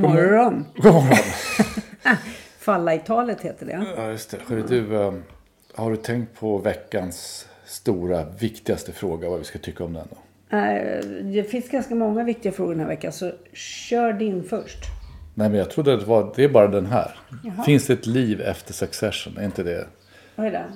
Morgon. 0.00 0.64
God 0.76 0.92
morgon. 0.94 1.16
Falla 2.58 2.94
i 2.94 2.98
talet 2.98 3.40
heter 3.40 3.66
det. 3.66 3.86
Ja, 3.96 4.10
just 4.10 4.30
det. 4.48 4.66
Du, 4.68 5.02
eh, 5.02 5.12
har 5.74 5.90
du 5.90 5.96
tänkt 5.96 6.40
på 6.40 6.58
veckans 6.58 7.46
stora, 7.64 8.24
viktigaste 8.38 8.92
fråga, 8.92 9.28
vad 9.28 9.38
vi 9.38 9.44
ska 9.44 9.58
tycka 9.58 9.84
om 9.84 9.92
den 9.92 10.08
då? 10.10 10.56
Eh, 10.56 11.00
Det 11.22 11.42
finns 11.50 11.68
ganska 11.68 11.94
många 11.94 12.24
viktiga 12.24 12.52
frågor 12.52 12.70
den 12.72 12.80
här 12.80 12.88
veckan, 12.88 13.12
så 13.12 13.32
kör 13.52 14.12
din 14.12 14.44
först. 14.44 14.78
Nej, 15.34 15.48
men 15.48 15.58
jag 15.58 15.70
trodde 15.70 15.94
att 15.94 16.00
det 16.00 16.06
var, 16.06 16.32
det 16.36 16.44
är 16.44 16.48
bara 16.48 16.68
den 16.68 16.86
här. 16.86 17.18
Finns 17.66 17.86
det 17.86 17.92
ett 17.92 18.06
liv 18.06 18.40
efter 18.40 18.72
Succession? 18.72 19.36
Är 19.38 19.44
inte 19.44 19.62
det? 19.62 19.86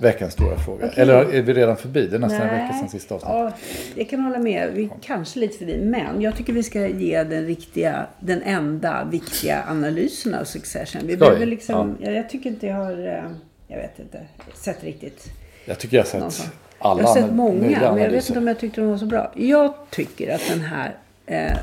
Veckans 0.01 0.33
stora 0.33 0.57
fråga? 0.57 0.87
Okej. 0.87 1.03
Eller 1.03 1.15
är 1.15 1.43
vi 1.43 1.55
redan 1.55 1.77
förbi? 1.77 2.07
Det 2.07 2.17
är 2.17 2.21
nästan 2.21 2.41
en 2.41 2.55
vecka 2.55 2.75
sedan 2.79 2.89
sista 2.89 3.15
avsnittet. 3.15 3.37
Ja, 3.37 3.53
jag 3.95 4.09
kan 4.09 4.21
hålla 4.21 4.39
med. 4.39 4.71
Vi 4.75 4.85
är 4.85 4.91
kanske 5.03 5.41
lite 5.41 5.59
förbi. 5.59 5.79
Men 5.79 6.21
jag 6.21 6.37
tycker 6.37 6.53
vi 6.53 6.63
ska 6.63 6.87
ge 6.87 7.25
den 7.25 7.47
riktiga, 7.47 8.07
den 8.21 8.43
enda 8.43 9.05
viktiga 9.05 9.65
analysen 9.69 10.35
av 10.35 10.45
Succession. 10.45 11.03
Vi 11.07 11.17
behöver 11.17 11.47
liksom, 11.47 11.97
jag, 12.01 12.15
jag 12.15 12.31
tycker 12.31 12.51
inte 12.51 12.67
jag 12.67 12.77
har, 12.77 13.07
eh, 13.07 13.31
jag 13.69 13.77
vet 13.77 13.99
inte, 13.99 14.21
sett 14.55 14.85
riktigt. 14.85 15.25
Jag 15.65 15.79
tycker 15.79 15.97
jag 15.97 16.05
har 16.05 16.31
sett 16.31 16.51
alla 16.79 17.01
Jag 17.01 17.09
har 17.09 17.15
sett 17.15 17.33
många, 17.33 17.93
men 17.93 18.03
jag 18.03 18.11
vet 18.11 18.29
inte 18.29 18.39
om 18.39 18.47
jag 18.47 18.59
tyckte 18.59 18.81
de 18.81 18.91
var 18.91 18.99
så 18.99 19.07
bra. 19.07 19.33
Jag 19.37 19.75
tycker 19.91 20.35
att 20.35 20.49
den 20.49 20.61
här 20.61 20.95
eh, 21.27 21.59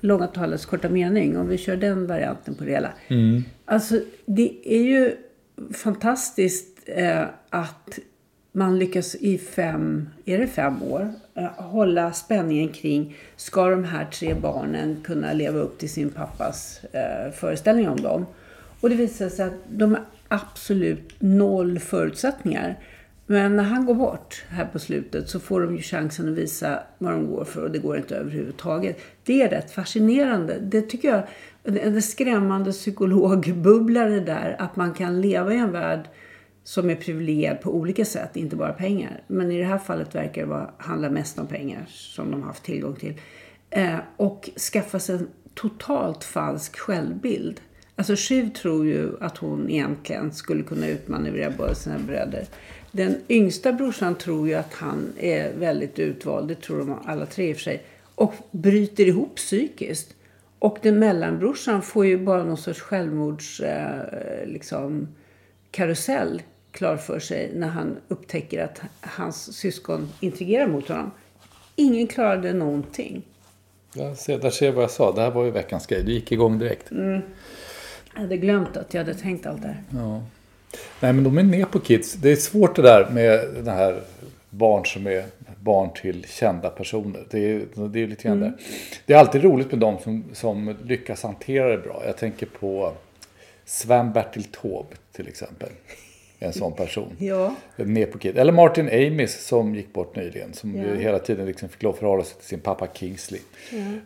långa 0.00 0.26
talets 0.26 0.66
korta 0.66 0.88
mening, 0.88 1.38
om 1.38 1.48
vi 1.48 1.58
kör 1.58 1.76
den 1.76 2.06
varianten 2.06 2.54
på 2.54 2.64
det 2.64 2.70
hela. 2.70 2.92
Mm. 3.08 3.44
Alltså, 3.64 4.00
det 4.26 4.52
är 4.64 4.82
ju 4.82 5.16
fantastiskt 5.74 6.69
eh, 6.86 7.24
att 7.50 7.98
man 8.52 8.78
lyckas 8.78 9.14
i 9.14 9.38
fem, 9.38 10.08
är 10.24 10.38
det 10.38 10.46
fem 10.46 10.82
år, 10.82 11.12
eh, 11.34 11.44
hålla 11.44 12.12
spänningen 12.12 12.68
kring, 12.68 13.16
ska 13.36 13.70
de 13.70 13.84
här 13.84 14.04
tre 14.04 14.34
barnen 14.34 14.96
kunna 15.04 15.32
leva 15.32 15.58
upp 15.58 15.78
till 15.78 15.90
sin 15.90 16.10
pappas 16.10 16.80
eh, 16.92 17.32
föreställning 17.32 17.88
om 17.88 18.00
dem? 18.00 18.26
Och 18.80 18.90
det 18.90 18.96
visar 18.96 19.28
sig 19.28 19.46
att 19.46 19.52
de 19.68 19.94
har 19.94 20.04
absolut 20.28 21.14
noll 21.18 21.78
förutsättningar. 21.78 22.78
Men 23.26 23.56
när 23.56 23.64
han 23.64 23.86
går 23.86 23.94
bort 23.94 24.44
här 24.48 24.64
på 24.64 24.78
slutet 24.78 25.28
så 25.28 25.40
får 25.40 25.60
de 25.60 25.76
ju 25.76 25.82
chansen 25.82 26.28
att 26.28 26.38
visa 26.38 26.82
vad 26.98 27.12
de 27.12 27.26
går 27.26 27.44
för 27.44 27.64
och 27.64 27.70
det 27.70 27.78
går 27.78 27.96
inte 27.96 28.16
överhuvudtaget. 28.16 29.00
Det 29.24 29.42
är 29.42 29.48
rätt 29.48 29.70
fascinerande. 29.70 30.58
Det 30.60 30.82
tycker 30.82 31.08
jag 31.08 31.22
är 31.64 31.86
en 31.86 32.02
skrämmande 32.02 32.72
psykologbubblare 32.72 34.20
där 34.20 34.56
att 34.58 34.76
man 34.76 34.94
kan 34.94 35.20
leva 35.20 35.54
i 35.54 35.56
en 35.56 35.72
värld 35.72 36.08
som 36.64 36.90
är 36.90 36.94
privilegierad 36.94 37.60
på 37.60 37.74
olika 37.74 38.04
sätt, 38.04 38.36
inte 38.36 38.56
bara 38.56 38.72
pengar. 38.72 39.22
Men 39.26 39.52
i 39.52 39.58
det 39.58 39.64
här 39.64 39.78
fallet 39.78 40.14
verkar 40.14 40.42
det 40.42 40.48
vara, 40.48 40.70
handla 40.78 41.10
mest 41.10 41.38
om 41.38 41.46
pengar 41.46 41.84
som 41.88 42.30
de 42.30 42.42
haft 42.42 42.64
tillgång 42.64 42.96
till. 42.96 43.14
Eh, 43.70 43.98
och 44.16 44.50
skaffa 44.72 44.98
sig 44.98 45.16
en 45.16 45.28
totalt 45.54 46.24
falsk 46.24 46.78
självbild. 46.78 47.60
Alltså 47.96 48.16
Shiv 48.16 48.48
tror 48.48 48.86
ju 48.86 49.10
att 49.20 49.36
hon 49.36 49.70
egentligen 49.70 50.32
skulle 50.32 50.62
kunna 50.62 50.88
utmanövrera 50.88 51.52
båda 51.58 51.74
sina 51.74 51.98
bröder. 51.98 52.44
Den 52.92 53.16
yngsta 53.28 53.72
brorsan 53.72 54.14
tror 54.14 54.48
ju 54.48 54.54
att 54.54 54.74
han 54.74 55.12
är 55.18 55.52
väldigt 55.58 55.98
utvald, 55.98 56.48
det 56.48 56.54
tror 56.54 56.78
de 56.78 56.98
alla 57.04 57.26
tre 57.26 57.50
i 57.50 57.52
och 57.52 57.56
för 57.56 57.62
sig. 57.62 57.82
Och 58.14 58.34
bryter 58.50 59.08
ihop 59.08 59.36
psykiskt. 59.36 60.14
Och 60.58 60.78
den 60.82 60.98
mellanbrorsan 60.98 61.82
får 61.82 62.06
ju 62.06 62.18
bara 62.18 62.44
någon 62.44 62.56
sorts 62.56 62.80
självmords... 62.80 63.60
Eh, 63.60 64.46
liksom, 64.46 65.08
karusell 65.70 66.42
klar 66.72 66.96
för 66.96 67.18
sig 67.18 67.50
när 67.54 67.68
han 67.68 67.96
upptäcker 68.08 68.64
att 68.64 68.80
hans 69.00 69.56
syskon 69.56 70.08
intrigerar 70.20 70.66
mot 70.66 70.88
honom. 70.88 71.10
Ingen 71.76 72.06
klarade 72.06 72.52
någonting. 72.52 73.22
Jag 73.94 74.16
ser, 74.16 74.38
där 74.38 74.50
ser 74.50 74.66
jag 74.66 74.72
vad 74.72 74.82
jag 74.82 74.90
sa. 74.90 75.12
Det 75.12 75.20
här 75.20 75.30
var 75.30 75.44
ju 75.44 75.50
veckans 75.50 75.86
grej. 75.86 76.02
Du 76.02 76.12
gick 76.12 76.32
igång 76.32 76.58
direkt. 76.58 76.86
Jag 78.14 78.20
hade 78.20 78.36
glömt 78.36 78.76
att 78.76 78.94
jag 78.94 79.04
hade 79.04 79.14
tänkt 79.14 79.46
allt 79.46 79.62
det 79.62 79.68
här. 79.68 79.82
Ja. 79.90 80.22
Nej, 81.00 81.12
men 81.12 81.24
de 81.24 81.38
är 81.38 81.42
med 81.42 81.70
på 81.70 81.78
kids. 81.78 82.12
Det 82.12 82.32
är 82.32 82.36
svårt 82.36 82.76
det 82.76 82.82
där 82.82 83.10
med 83.10 83.48
den 83.54 83.74
här 83.74 84.02
barn 84.50 84.86
som 84.86 85.06
är 85.06 85.24
barn 85.60 85.90
till 85.94 86.24
kända 86.28 86.70
personer. 86.70 87.24
Det 87.30 87.38
är, 87.38 87.88
det 87.88 88.00
är 88.00 88.06
lite 88.06 88.22
grann 88.22 88.40
där. 88.40 88.52
Det 89.06 89.14
är 89.14 89.18
alltid 89.18 89.44
roligt 89.44 89.70
med 89.70 89.80
de 89.80 89.98
som, 89.98 90.24
som 90.32 90.76
lyckas 90.84 91.22
hantera 91.22 91.68
det 91.68 91.78
bra. 91.78 92.02
Jag 92.06 92.16
tänker 92.16 92.46
på 92.46 92.92
Sven-Bertil 93.70 94.44
Taube 94.44 94.96
till 95.12 95.28
exempel. 95.28 95.68
En 96.38 96.52
sån 96.52 96.72
person. 96.72 97.12
Ja. 97.18 97.54
Eller 97.76 98.52
Martin 98.52 98.88
Amis 98.88 99.46
som 99.46 99.74
gick 99.74 99.92
bort 99.92 100.16
nyligen. 100.16 100.52
Som 100.54 100.76
Ja. 100.76 100.94
hela 100.94 101.18
tiden 101.18 101.46
liksom 101.46 101.68
fick 101.68 101.82
lov 101.82 101.92
att 101.92 101.98
förhålla 101.98 102.24
sig 102.24 102.36
till 102.38 102.46
sin 102.46 102.60
pappa 102.60 102.88
Kingsley. 102.94 103.40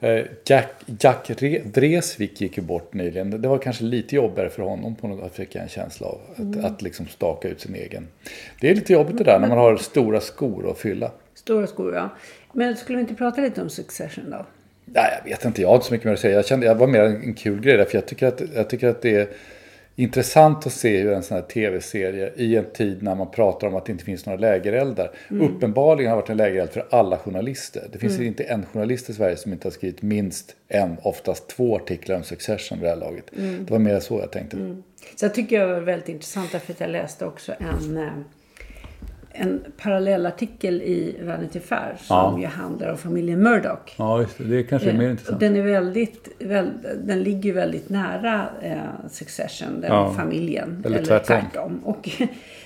Eh, 0.00 0.24
Jack, 0.47 0.69
Jack 1.00 1.30
Re- 1.30 1.72
Vreeswijk 1.74 2.41
gick 2.41 2.56
ju 2.56 2.62
bort 2.62 2.94
nyligen. 2.94 3.42
Det 3.42 3.48
var 3.48 3.58
kanske 3.58 3.84
lite 3.84 4.16
jobbigare 4.16 4.50
för 4.50 4.62
honom 4.62 4.94
på 4.94 5.08
något 5.08 5.32
fick 5.32 5.54
jag 5.54 5.62
en 5.62 5.69
känsla 5.69 6.06
av. 6.06 6.20
Att, 6.32 6.38
Mm. 6.38 6.64
att 6.64 6.82
liksom 6.82 7.06
staka 7.08 7.48
ut 7.48 7.60
sin 7.60 7.74
egen. 7.74 8.08
Det 8.60 8.70
är 8.70 8.74
lite 8.74 8.92
jobbigt 8.92 9.19
det 9.19 9.24
där 9.24 9.38
när 9.41 9.48
man 9.48 9.58
har 9.58 9.76
stora 9.76 10.20
skor 10.20 10.70
att 10.70 10.78
fylla. 10.78 11.10
Stora 11.34 11.66
skor, 11.66 11.94
ja. 11.94 12.08
Men 12.53 12.76
skulle 12.76 12.97
vi 12.97 13.03
inte 13.03 13.14
prata 13.14 13.41
lite 13.41 13.62
om 13.62 13.70
Succession 13.70 14.30
då? 14.30 14.47
Nej, 14.84 15.21
jag 15.25 15.31
vet 15.31 15.45
inte. 15.45 15.62
Jag 15.62 15.69
har 15.69 15.75
inte 15.75 15.87
så 15.87 15.93
mycket 15.93 16.05
mer 16.05 16.12
att 16.12 16.21
säga. 16.21 16.34
Jag 16.34 16.47
kände 16.47 16.67
jag 16.67 16.75
var 16.75 16.87
mer 16.87 17.00
en, 17.00 17.34
kul 17.34 17.61
grej 17.61 17.77
där. 17.77 17.84
För 17.84 17.95
jag 17.95 18.06
tycker, 18.06 18.27
att, 18.27 18.43
jag 18.55 18.71
tycker 18.71 18.89
att 18.89 19.03
det 19.03 19.17
är 19.17 19.28
intressant 19.97 20.67
att 20.67 20.72
se 20.72 21.00
hur 21.00 21.12
en 21.12 21.22
sån 21.22 21.34
här 21.34 21.45
tv-serie 21.45 22.33
i 22.37 22.56
en 22.56 22.65
tid 22.65 23.03
när 23.03 23.15
man 23.15 23.31
pratar 23.31 23.67
om 23.67 23.75
att 23.75 23.87
det 23.87 23.93
inte 23.93 24.05
finns 24.05 24.27
några 24.27 24.39
lägereldar. 24.39 25.11
Uppenbarligen 25.31 26.11
har 26.11 26.17
det 26.17 26.21
varit 26.21 26.31
en 26.31 26.37
lägereld 26.37 26.71
för 26.71 26.87
alla 26.91 27.19
journalister. 27.19 27.83
Det 27.93 27.99
finns 27.99 28.21
inte 28.21 28.45
en 28.45 28.67
journalist 28.67 29.11
i 29.11 29.15
Sverige 29.15 29.37
som 29.37 29.53
inte 29.53 29.67
har 29.67 29.72
skrivit 29.72 30.03
minst 30.03 30.56
en, 30.69 30.97
oftast 31.03 31.49
två 31.49 31.77
artiklar 31.77 32.16
om 32.16 32.22
Succession 32.22 32.78
vid 32.78 32.87
det 32.87 32.91
här 32.91 32.97
laget. 32.97 33.25
Det 33.33 33.71
var 33.71 33.78
mer 33.78 34.01
så 34.01 34.19
jag 34.21 34.31
tänkte. 34.31 34.77
Så 35.16 35.25
jag 35.25 35.34
tycker 35.34 35.61
det 35.61 35.66
var 35.66 35.81
väldigt 35.81 36.09
intressant 36.09 36.53
därför 36.53 36.72
att 36.72 36.81
jag 36.81 36.91
läste 36.91 37.27
också 37.27 37.53
en, 37.59 37.97
eh, 37.97 38.12
en 39.37 39.65
parallellartikel 39.83 40.83
i 40.83 41.17
Vanity 41.22 41.61
Fair 41.61 41.97
som 41.99 42.17
Ja. 42.17 42.39
ju 42.41 42.47
handlar 42.47 42.91
om 42.91 42.97
familjen 42.99 43.43
Murdoch. 43.43 43.95
Ja, 43.99 44.21
just 44.21 44.39
det. 44.39 44.45
Det 44.45 44.62
kanske 44.62 44.91
är 44.91 44.95
mer 44.95 45.05
Eh, 45.05 45.11
intressant. 45.11 45.41
Den, 45.41 45.56
är 45.56 45.62
väldigt, 45.62 46.28
väl, 46.39 46.71
den 47.05 47.22
ligger 47.22 47.53
väldigt 47.53 47.89
nära 47.89 48.47
eh, 48.62 48.77
Succession, 49.11 49.81
den 49.81 49.93
Ja. 49.93 50.15
familjen. 50.17 50.83
Eller 50.87 51.05
tvärtom. 51.05 51.41
tvärtom. 51.53 51.81
Och 51.84 52.11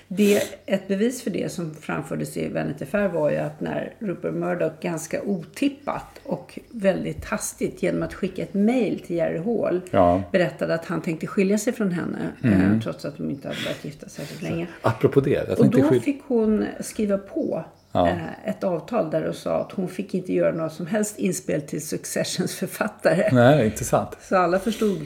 det, 0.08 0.42
ett 0.66 0.88
bevis 0.88 1.22
för 1.22 1.30
det 1.30 1.52
som 1.52 1.74
framfördes 1.74 2.36
i 2.36 2.48
Vanity 2.48 2.84
Fair 2.84 3.08
var 3.08 3.30
ju 3.30 3.36
att 3.36 3.60
när 3.60 3.94
Rupert 3.98 4.34
Murdoch 4.34 4.72
ganska 4.80 5.22
otippat 5.22 6.20
och 6.24 6.58
väldigt 6.70 7.24
hastigt 7.24 7.82
genom 7.82 8.02
att 8.02 8.14
skicka 8.14 8.42
ett 8.42 8.54
mejl 8.54 9.00
till 9.00 9.16
Jerry 9.16 9.38
Hall 9.38 9.80
Ja. 9.91 10.22
berättade 10.32 10.74
att 10.74 10.84
han 10.84 11.02
tänkte 11.02 11.26
skilja 11.26 11.58
sig 11.58 11.72
från 11.72 11.91
henne 11.92 12.19
eh, 12.44 12.80
trots 12.82 13.04
att 13.04 13.16
de 13.16 13.30
inte 13.30 13.48
hade 13.48 13.60
varit 13.66 13.84
gifta 13.84 14.08
särskilt 14.08 14.42
länge. 14.42 14.66
Apropå 14.82 15.20
det. 15.20 15.58
Och 15.58 15.70
då 15.70 16.00
fick 16.00 16.22
hon 16.26 16.66
skriva 16.80 17.19
på 17.19 17.64
Ja. 17.92 18.08
eh, 18.08 18.48
ett 18.48 18.64
avtal 18.64 19.10
där 19.10 19.25
och 19.25 19.34
sa 19.34 19.60
att 19.60 19.72
hon 19.72 19.88
fick 19.88 20.14
inte 20.14 20.32
göra 20.32 20.52
något 20.54 20.72
som 20.72 20.86
helst 20.86 21.19
inspel 21.19 21.62
till 21.62 21.86
Successions 21.86 22.54
författare. 22.54 23.28
Nej, 23.32 23.64
intressant. 23.66 24.16
Så 24.20 24.37
alla 24.37 24.58
förstod. 24.58 24.99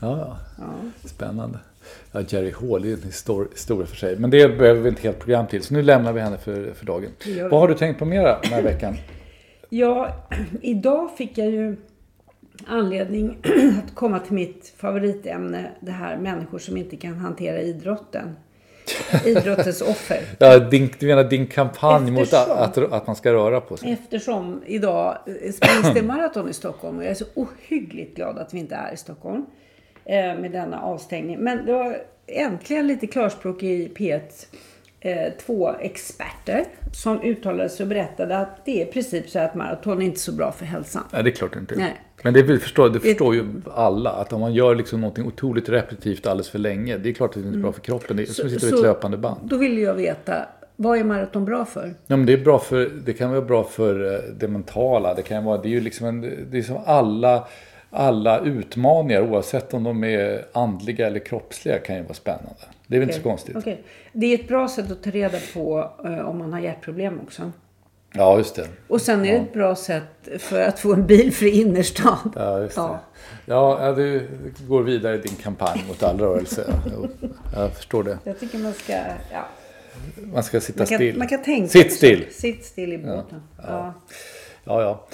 Ja, 0.00 0.38
ja. 0.58 0.74
Spännande. 1.08 1.58
Ja, 2.12 2.20
Jerry 2.28 2.52
Hall 2.60 2.84
är 2.84 2.92
en 2.92 3.02
histor- 3.02 3.48
historia 3.52 3.86
för 3.86 3.96
sig. 3.96 4.16
Men 4.16 4.30
det 4.30 4.48
behöver 4.58 4.80
vi 4.80 4.88
inte 4.88 5.02
helt 5.02 5.18
program 5.18 5.46
till. 5.46 5.62
Så 5.62 5.74
nu 5.74 5.82
lämnar 5.82 6.12
vi 6.12 6.20
henne 6.20 6.38
för, 6.38 6.72
för 6.74 6.86
dagen. 6.86 7.10
Vad 7.50 7.60
har 7.60 7.68
du 7.68 7.74
tänkt 7.74 7.98
på 7.98 8.04
mera 8.04 8.38
den 8.42 8.52
här 8.52 8.62
veckan? 8.62 8.96
Ja, 9.68 10.16
idag 10.62 11.10
fick 11.16 11.38
jag 11.38 11.50
ju 11.50 11.76
anledning 12.66 13.38
att 13.86 13.94
komma 13.94 14.18
till 14.18 14.32
mitt 14.32 14.72
favoritämne. 14.76 15.70
Det 15.80 15.90
här 15.92 16.16
människor 16.18 16.58
som 16.58 16.76
inte 16.76 16.96
kan 16.96 17.14
hantera 17.14 17.60
idrotten. 17.60 18.36
Idrottens 19.24 19.82
offer. 19.82 20.20
Ja, 20.38 20.58
din, 20.58 20.90
du 20.98 21.06
menar 21.06 21.24
din 21.24 21.46
kampanj 21.46 22.10
mot 22.10 22.22
Eftersom- 22.22 22.50
att, 22.58 22.78
att, 22.78 22.92
att 22.92 23.06
man 23.06 23.16
ska 23.16 23.32
röra 23.32 23.60
på 23.60 23.76
sig? 23.76 23.92
Eftersom 23.92 24.62
idag 24.66 25.18
eh, 25.26 25.52
sprängs 25.52 25.94
det 25.94 26.02
maraton 26.02 26.48
i 26.50 26.52
Stockholm 26.52 26.96
och 26.98 27.04
jag 27.04 27.10
är 27.10 27.14
så 27.14 27.24
ohyggligt 27.34 28.16
glad 28.16 28.38
att 28.38 28.54
vi 28.54 28.58
inte 28.58 28.74
är 28.74 28.92
i 28.94 28.96
Stockholm 28.96 29.46
eh, 30.10 30.40
med 30.40 30.50
denna 30.52 30.80
avstängning. 30.80 31.38
Men 31.38 31.66
det 31.66 31.72
var 31.72 31.96
äntligen 32.26 32.86
lite 32.86 33.06
klarspråk 33.06 33.62
i 33.62 33.88
P1 33.96 34.20
eh, 35.00 35.32
två 35.46 35.70
experter 35.80 36.64
som 36.92 37.22
uttalade 37.22 37.68
sig 37.68 37.84
och 37.84 37.88
berättade 37.88 38.38
att 38.38 38.64
det 38.64 38.82
är 38.82 38.88
i 38.88 38.92
princip 38.92 39.28
så 39.30 39.38
att 39.38 39.54
maraton 39.54 40.02
är 40.02 40.06
inte 40.06 40.20
så 40.20 40.32
bra 40.32 40.52
för 40.52 40.64
hälsan. 40.64 41.02
Nej, 41.12 41.22
det 41.22 41.30
är 41.30 41.32
klart 41.32 41.52
det 41.52 41.58
inte. 41.58 41.74
Nej. 41.76 42.00
Men 42.22 42.34
det 42.34 42.58
förstår, 42.58 42.88
det 42.88 43.00
förstår 43.00 43.34
ju 43.34 43.44
alla. 43.74 44.10
Att 44.10 44.32
om 44.32 44.40
man 44.40 44.54
gör 44.54 44.74
liksom 44.74 45.00
något 45.00 45.18
otroligt 45.18 45.68
repetitivt 45.68 46.26
alldeles 46.26 46.48
för 46.48 46.58
länge. 46.58 46.98
Det 46.98 47.08
är 47.08 47.12
klart 47.12 47.30
att 47.30 47.42
det 47.42 47.46
inte 47.46 47.58
är 47.58 47.62
bra 47.62 47.72
för 47.72 47.80
kroppen. 47.80 48.16
Det 48.16 48.22
är 48.22 48.26
som 48.26 48.46
att 48.46 48.52
sitta 48.52 48.66
vid 48.66 48.74
ett 48.74 48.82
löpande 48.82 49.16
band. 49.16 49.40
Då 49.44 49.56
vill 49.56 49.78
jag 49.78 49.94
veta, 49.94 50.34
vad 50.76 50.98
är 50.98 51.04
maraton 51.04 51.44
bra 51.44 51.64
för? 51.64 51.94
Ja, 52.06 52.16
men 52.16 52.26
det, 52.26 52.32
är 52.32 52.44
bra 52.44 52.58
för, 52.58 52.90
det 53.04 53.12
kan 53.12 53.30
vara 53.30 53.42
bra 53.42 53.64
för 53.64 54.14
eh, 54.14 54.20
det 54.38 54.48
mentala. 54.48 55.14
Det, 55.14 55.22
kan 55.22 55.44
vara, 55.44 55.62
det 55.62 55.68
är 55.68 55.70
ju 55.70 55.80
liksom 55.80 56.06
en, 56.06 56.20
det 56.50 56.58
är 56.58 56.62
som 56.62 56.78
alla, 56.86 57.46
alla 57.90 58.40
utmaningar 58.40 59.22
oavsett 59.22 59.74
om 59.74 59.84
de 59.84 60.04
är 60.04 60.44
andliga 60.52 61.06
eller 61.06 61.20
kroppsliga 61.20 61.78
kan 61.78 61.96
ju 61.96 62.02
vara 62.02 62.14
spännande. 62.14 62.60
Det 62.86 62.96
är 62.96 63.00
väl 63.00 63.08
inte 63.08 63.18
så 63.22 63.28
konstigt. 63.28 63.56
Okej. 63.56 63.82
Det 64.12 64.26
är 64.26 64.34
ett 64.34 64.48
bra 64.48 64.68
sätt 64.68 64.90
att 64.90 65.02
ta 65.02 65.10
reda 65.10 65.38
på 65.54 65.90
eh, 66.04 66.18
om 66.18 66.38
man 66.38 66.52
har 66.52 66.60
hjärtproblem 66.60 67.20
också. 67.20 67.52
Ja, 68.12 68.38
just 68.38 68.54
det. 68.54 68.68
Och 68.88 69.00
sen 69.00 69.24
är 69.24 69.32
det 69.32 69.38
ett 69.38 69.52
bra 69.52 69.74
sätt 69.76 70.28
för 70.38 70.62
att 70.62 70.78
få 70.78 70.92
en 70.92 71.06
bilfri 71.06 71.50
innerstad. 71.60 72.32
Ja, 72.34 72.60
just 72.60 72.74
det. 72.74 72.80
Ja. 72.80 73.00
Ja, 73.46 73.86
ja, 73.86 73.92
du 73.92 74.28
går 74.68 74.82
vidare 74.82 75.14
i 75.14 75.18
din 75.18 75.36
kampanj 75.36 75.84
mot 75.88 76.02
all 76.02 76.18
rörelse. 76.20 76.74
Jag 77.54 77.72
förstår 77.72 78.04
det. 78.04 78.18
Jag 78.24 78.40
tycker 78.40 78.58
man 78.58 78.72
ska... 78.72 78.92
Ja. 79.32 79.46
Man 80.32 80.42
ska 80.42 80.60
sitta 80.60 80.78
Man, 80.78 80.86
kan, 80.86 80.96
still. 80.96 81.18
man 81.18 81.28
kan 81.28 81.42
tänka 81.42 81.68
Sitt 81.68 81.92
still. 81.92 82.26
Sitt 82.30 82.64
still 82.64 82.92
i 82.92 82.98
båten. 82.98 83.42
Ja. 83.56 83.64
Ja, 83.66 83.94
ja. 84.64 84.76
Eh, 84.76 84.82
ja, 84.82 85.08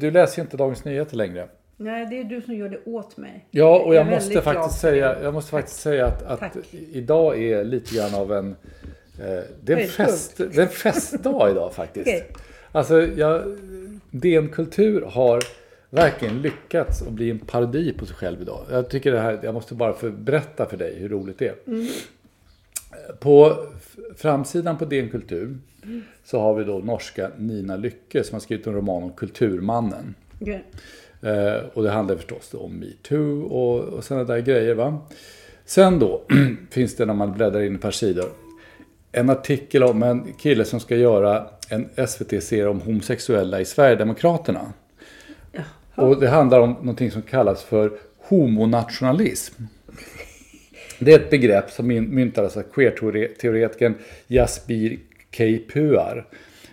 du 0.00 0.10
läser 0.10 0.38
ju 0.38 0.42
inte 0.42 0.56
Dagens 0.56 0.84
Nyheter 0.84 1.16
längre. 1.16 1.48
Nej, 1.76 2.06
det 2.06 2.20
är 2.20 2.24
du 2.24 2.40
som 2.40 2.54
gör 2.54 2.68
det 2.68 2.80
åt 2.84 3.16
mig. 3.16 3.46
Ja, 3.50 3.78
och 3.78 3.94
jag 3.94 4.04
väldigt 4.04 4.34
måste 4.34 4.42
faktiskt 4.42 4.80
säga, 4.80 5.22
jag 5.22 5.34
måste 5.34 5.50
faktiskt 5.50 5.80
säga 5.80 6.06
att, 6.06 6.22
att 6.22 6.56
idag 6.92 7.42
är 7.42 7.64
lite 7.64 7.94
grann 7.96 8.14
av 8.14 8.32
en... 8.32 8.56
Eh, 9.20 9.44
det, 9.62 9.72
är 9.72 9.76
en 9.76 9.88
fest, 9.88 10.36
det 10.36 10.58
är 10.58 10.62
en 10.62 10.68
festdag 10.68 11.50
idag 11.50 11.72
faktiskt. 11.74 12.06
Okej. 12.06 12.26
Alltså, 12.72 13.02
jag, 13.02 13.42
DN 14.10 14.48
Kultur 14.48 15.02
har 15.02 15.42
verkligen 15.90 16.42
lyckats 16.42 17.02
att 17.02 17.12
bli 17.12 17.30
en 17.30 17.38
parodi 17.38 17.92
på 17.98 18.06
sig 18.06 18.16
själv 18.16 18.42
idag. 18.42 18.64
Jag 18.70 18.90
tycker 18.90 19.12
det 19.12 19.20
här, 19.20 19.40
jag 19.42 19.54
måste 19.54 19.74
bara 19.74 19.92
för, 19.92 20.10
berätta 20.10 20.66
för 20.66 20.76
dig 20.76 20.96
hur 20.98 21.08
roligt 21.08 21.38
det 21.38 21.48
är. 21.48 21.56
Mm. 21.66 21.88
På 23.20 23.56
framsidan 24.16 24.78
på 24.78 24.84
DN 24.84 25.10
Kultur 25.10 25.58
så 26.24 26.40
har 26.40 26.54
vi 26.54 26.64
då 26.64 26.78
norska 26.78 27.30
Nina 27.38 27.76
Lycke 27.76 28.24
som 28.24 28.34
har 28.34 28.40
skrivit 28.40 28.66
en 28.66 28.74
roman 28.74 29.02
om 29.02 29.12
Kulturmannen. 29.12 30.14
Okej. 30.40 30.64
Eh, 31.22 31.64
och 31.74 31.82
det 31.82 31.90
handlar 31.90 32.16
förstås 32.16 32.54
om 32.54 32.72
metoo 32.72 33.42
och, 33.42 33.80
och 33.80 34.04
sådana 34.04 34.24
där 34.24 34.38
grejer. 34.38 34.74
Va? 34.74 34.98
Sen 35.64 35.98
då 35.98 36.22
finns 36.70 36.96
det 36.96 37.06
när 37.06 37.14
man 37.14 37.32
bläddrar 37.32 37.62
in 37.62 37.74
ett 37.74 37.80
par 37.80 37.90
sidor 37.90 38.28
en 39.14 39.30
artikel 39.30 39.82
om 39.82 40.02
en 40.02 40.32
kille 40.32 40.64
som 40.64 40.80
ska 40.80 40.96
göra 40.96 41.46
en 41.68 42.06
SVT-serie 42.08 42.68
om 42.68 42.80
homosexuella 42.80 43.60
i 43.60 43.64
Sverigedemokraterna. 43.64 44.72
Och 45.94 46.20
det 46.20 46.28
handlar 46.28 46.60
om 46.60 46.70
någonting 46.70 47.10
som 47.10 47.22
kallas 47.22 47.62
för 47.62 47.92
homonationalism. 48.18 49.62
Det 50.98 51.12
är 51.12 51.18
ett 51.18 51.30
begrepp 51.30 51.70
som 51.70 51.86
myntades 51.86 52.56
av 52.56 52.62
queer-teoretikern 52.62 53.94
Jasbir 54.26 54.98
Keipuar 55.30 56.26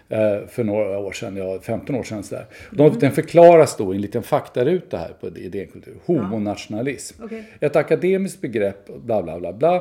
eh, 0.09 0.47
för 0.47 0.63
några 0.63 0.99
år 0.99 1.11
sedan, 1.11 1.37
ja 1.37 1.59
15 1.61 1.95
år 1.95 2.03
sedan. 2.03 2.23
Sådär. 2.23 2.45
De, 2.71 2.99
Den 2.99 3.11
förklaras 3.11 3.77
då 3.77 3.93
i 3.93 3.95
en 3.95 4.01
liten 4.01 4.23
faktaruta 4.23 4.97
här 4.97 5.13
på 5.21 5.27
idékultur. 5.27 5.95
Homonationalism. 6.05 7.23
Okej. 7.23 7.43
Ett 7.59 7.75
akademiskt 7.75 8.41
begrepp, 8.41 8.87
bla 9.05 9.23
bla 9.23 9.39
bla 9.39 9.53
bla. 9.53 9.75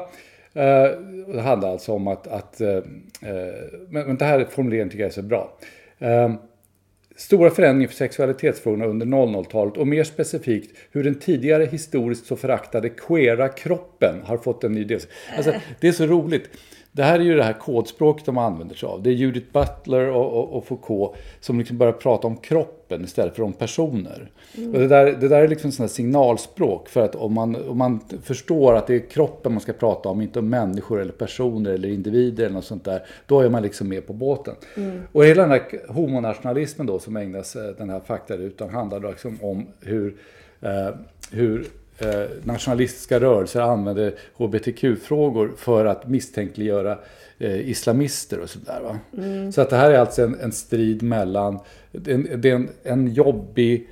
Eh, 0.55 0.91
det 1.35 1.41
handlar 1.41 1.71
alltså 1.71 1.93
om 1.93 2.09
att, 2.09 2.27
att 2.27 2.61
eh, 2.61 2.79
men, 3.89 4.07
men 4.07 4.17
det 4.17 4.25
här 4.25 4.47
formuleringen 4.51 4.89
tycker 4.91 5.03
jag 5.03 5.09
är 5.09 5.15
så 5.15 5.23
bra. 5.23 5.59
Stora 7.17 7.51
förändringar 7.51 7.89
för 7.89 7.97
sexualitetsfrågorna 7.97 8.87
under 8.87 9.07
00-talet 9.07 9.77
och 9.77 9.87
mer 9.87 10.05
specifikt 10.05 10.77
hur 10.93 11.05
den 11.05 11.15
tidigare 11.15 11.65
historiskt 11.65 12.27
så 12.27 12.37
föraktade 12.37 12.89
queera 12.89 13.49
kroppen 13.49 14.23
har 14.25 14.39
fått 14.39 14.65
en 14.65 14.73
ny 14.73 14.85
del. 14.85 15.01
Alltså, 15.37 15.53
det 15.81 15.89
är 15.89 15.93
så 15.93 16.07
roligt. 16.07 16.51
Det 16.93 17.03
här 17.03 17.19
är 17.19 17.25
ju 17.25 17.37
det 17.37 17.43
här 17.43 17.53
kodspråket 17.53 18.27
de 18.27 18.39
använder 18.39 18.75
sig 18.75 18.87
av. 18.87 19.03
Det 19.03 19.11
är 19.11 19.15
Judith 19.15 19.53
Butler 19.53 20.09
och, 20.09 20.33
och, 20.33 20.57
och 20.57 20.65
Foucault 20.65 21.13
som 21.41 21.59
liksom 21.59 21.79
börjar 21.79 21.93
prata 21.93 22.27
om 22.27 22.37
kroppen 22.37 23.05
istället 23.05 23.37
för 23.37 23.43
om 23.43 23.53
personer. 23.53 24.31
Och 24.57 24.79
det, 24.79 24.89
där, 24.89 25.05
det 25.21 25.29
där 25.29 25.43
är 25.43 25.49
liksom 25.49 25.73
här 25.79 25.87
signalspråk 25.87 26.89
för 26.89 27.03
att 27.03 27.15
om 27.15 27.35
man, 27.35 27.69
om 27.69 27.79
man 27.79 28.01
förstår 28.23 28.75
att 28.75 28.87
det 28.87 28.95
är 28.95 29.11
kroppen 29.11 29.53
man 29.53 29.61
ska 29.61 29.73
prata 29.73 30.09
om, 30.09 30.21
inte 30.21 30.39
om 30.39 30.49
människor 30.49 31.01
eller 31.01 31.13
personer 31.13 31.71
eller 31.71 31.89
individer 31.89 32.45
eller 32.45 32.55
något 32.55 32.65
sånt 32.65 32.85
där, 32.85 33.03
då 33.27 33.41
är 33.41 33.49
man 33.49 33.63
liksom 33.63 33.89
med 33.89 34.07
på 34.07 34.13
båten. 34.13 34.55
Och 35.13 35.25
hela 35.25 35.43
den 35.43 35.51
här 35.51 35.93
homonationalismen 35.93 36.87
då 36.87 36.99
som 36.99 37.17
ägnas 37.17 37.57
eh, 37.57 37.63
den 37.79 37.91
här 37.91 38.01
faktarutan 38.01 38.71
handlar 38.71 39.01
liksom 39.01 39.39
om 39.43 39.67
hur, 39.81 40.17
eh, 40.61 40.89
hur 41.31 41.67
eh, 42.03 42.25
nationalistiska 42.45 43.21
rörelser 43.21 43.61
använder 43.61 44.15
hbtq-frågor 44.37 45.53
för 45.57 45.85
att 45.85 46.09
misstänkliggöra 46.09 46.99
eh, 47.39 47.71
islamister 47.71 48.41
och 48.41 48.51
sådär. 48.51 48.81
Va? 48.85 48.99
Så 49.53 49.61
att 49.61 49.71
det 49.71 49.77
här 49.77 49.91
är 49.91 49.99
alltså 49.99 50.23
en, 50.23 50.41
en 50.41 50.53
strid 50.53 51.03
mellan, 51.03 51.59
en, 52.07 52.29
det 52.41 52.51
är 52.51 52.55
en, 52.55 52.69
en 52.83 53.13
jobbig 53.13 53.89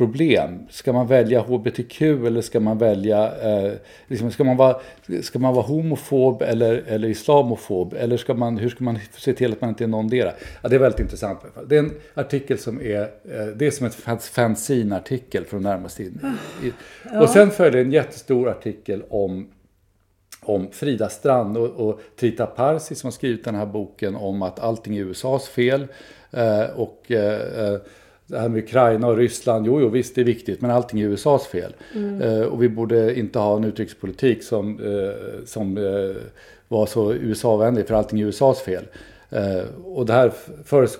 radikalproblem. 0.00 0.66
Ska 0.70 0.92
man 0.92 1.06
välja 1.06 1.40
hbtq 1.40 2.02
eller 2.02 2.40
ska 2.40 2.60
man 2.60 2.78
välja, 2.78 3.32
eh, 3.42 3.72
liksom, 4.06 4.30
ska, 4.30 4.44
man 4.44 4.56
vara, 4.56 4.76
ska 5.22 5.38
man 5.38 5.54
vara 5.54 5.66
homofob 5.66 6.42
eller, 6.42 6.82
eller 6.86 7.08
islamofob? 7.08 7.94
Eller 7.98 8.16
ska 8.16 8.34
man, 8.34 8.58
hur 8.58 8.68
ska 8.68 8.84
man 8.84 8.98
se 9.18 9.32
till 9.32 9.52
att 9.52 9.60
man 9.60 9.70
inte 9.70 9.84
är 9.84 9.88
någondera? 9.88 10.32
Ja, 10.62 10.68
det 10.68 10.74
är 10.74 10.80
väldigt 10.80 11.00
intressant. 11.00 11.40
Det 11.68 11.74
är 11.74 11.78
en 11.78 11.92
artikel 12.14 12.58
som 12.58 12.80
är, 12.80 13.00
eh, 13.00 13.46
det 13.56 13.66
är 13.66 13.70
som 13.70 13.90
fans- 13.90 14.28
fanzine-artikel 14.28 15.44
från 15.44 15.62
närmast 15.62 16.00
in. 16.00 16.20
i- 16.64 16.72
Och 17.22 17.28
sen 17.28 17.50
följer 17.50 17.80
en 17.84 17.92
jättestor 17.92 18.48
artikel 18.48 19.02
om 19.10 19.48
om 20.42 20.68
Frida 20.72 21.08
Strand 21.08 21.56
och, 21.56 21.88
och 21.88 22.00
Trita 22.20 22.46
Parsi 22.46 22.94
som 22.94 23.06
har 23.06 23.12
skrivit 23.12 23.44
den 23.44 23.54
här 23.54 23.66
boken 23.66 24.16
om 24.16 24.42
att 24.42 24.60
allting 24.60 24.96
är 24.96 25.00
USAs 25.00 25.48
fel. 25.48 25.86
Eh, 26.30 26.64
och 26.76 27.12
eh, 27.12 27.64
eh, 27.72 27.78
det 28.26 28.38
här 28.38 28.48
med 28.48 28.64
Ukraina 28.64 29.06
och 29.06 29.16
Ryssland, 29.16 29.66
jo, 29.66 29.80
jo 29.80 29.88
visst 29.88 30.14
det 30.14 30.20
är 30.20 30.24
viktigt, 30.24 30.60
men 30.60 30.70
allting 30.70 31.00
är 31.00 31.04
USAs 31.04 31.46
fel. 31.46 31.74
Eh, 32.22 32.40
och 32.40 32.62
vi 32.62 32.68
borde 32.68 33.18
inte 33.18 33.38
ha 33.38 33.56
en 33.56 33.64
utrikespolitik 33.64 34.42
som, 34.42 34.80
eh, 34.80 35.44
som 35.44 35.76
eh, 35.76 36.22
var 36.68 36.86
så 36.86 37.12
USA-vänlig, 37.12 37.86
för 37.86 37.94
allting 37.94 38.20
är 38.20 38.26
USAs 38.26 38.60
fel. 38.60 38.84
Eh, 39.30 39.64
och 39.84 40.06
det 40.06 40.12
här 40.12 40.32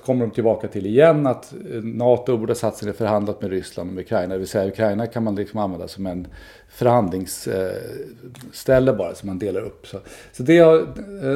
kommer 0.05 0.27
de 0.27 0.35
tillbaka 0.35 0.69
till 0.69 0.87
igen 0.87 1.27
att 1.27 1.53
eh, 1.53 1.83
NATO 1.83 2.37
borde 2.37 2.51
ha 2.51 2.57
satt 2.57 2.77
sig 2.77 2.87
ner 2.87 2.93
och 2.93 2.99
förhandlat 2.99 3.43
med 3.43 3.51
Ryssland 3.51 3.91
om 3.91 3.99
Ukraina. 3.99 4.35
Det 4.35 4.39
vill 4.39 4.49
säga 4.49 4.69
Ukraina 4.69 5.07
kan 5.07 5.25
man 5.25 5.35
liksom 5.35 5.61
använda 5.61 5.89
som 5.89 6.07
en 6.07 6.27
förhandlingsställe 6.69 8.91
eh, 8.91 8.97
bara 8.97 9.15
som 9.15 9.27
man 9.27 9.39
delar 9.39 9.61
upp. 9.61 9.87
Så, 9.87 9.99
så 10.33 10.43
det, 10.43 10.59
är, 10.59 10.87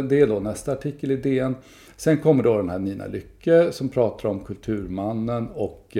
det 0.02 0.20
är 0.20 0.26
då 0.26 0.40
nästa 0.40 0.72
artikel 0.72 1.10
i 1.10 1.16
DN. 1.16 1.56
Sen 1.96 2.18
kommer 2.18 2.42
då 2.42 2.56
den 2.56 2.70
här 2.70 2.78
Nina 2.78 3.06
Lycke 3.06 3.72
som 3.72 3.88
pratar 3.88 4.28
om 4.28 4.40
Kulturmannen 4.40 5.48
och, 5.48 5.96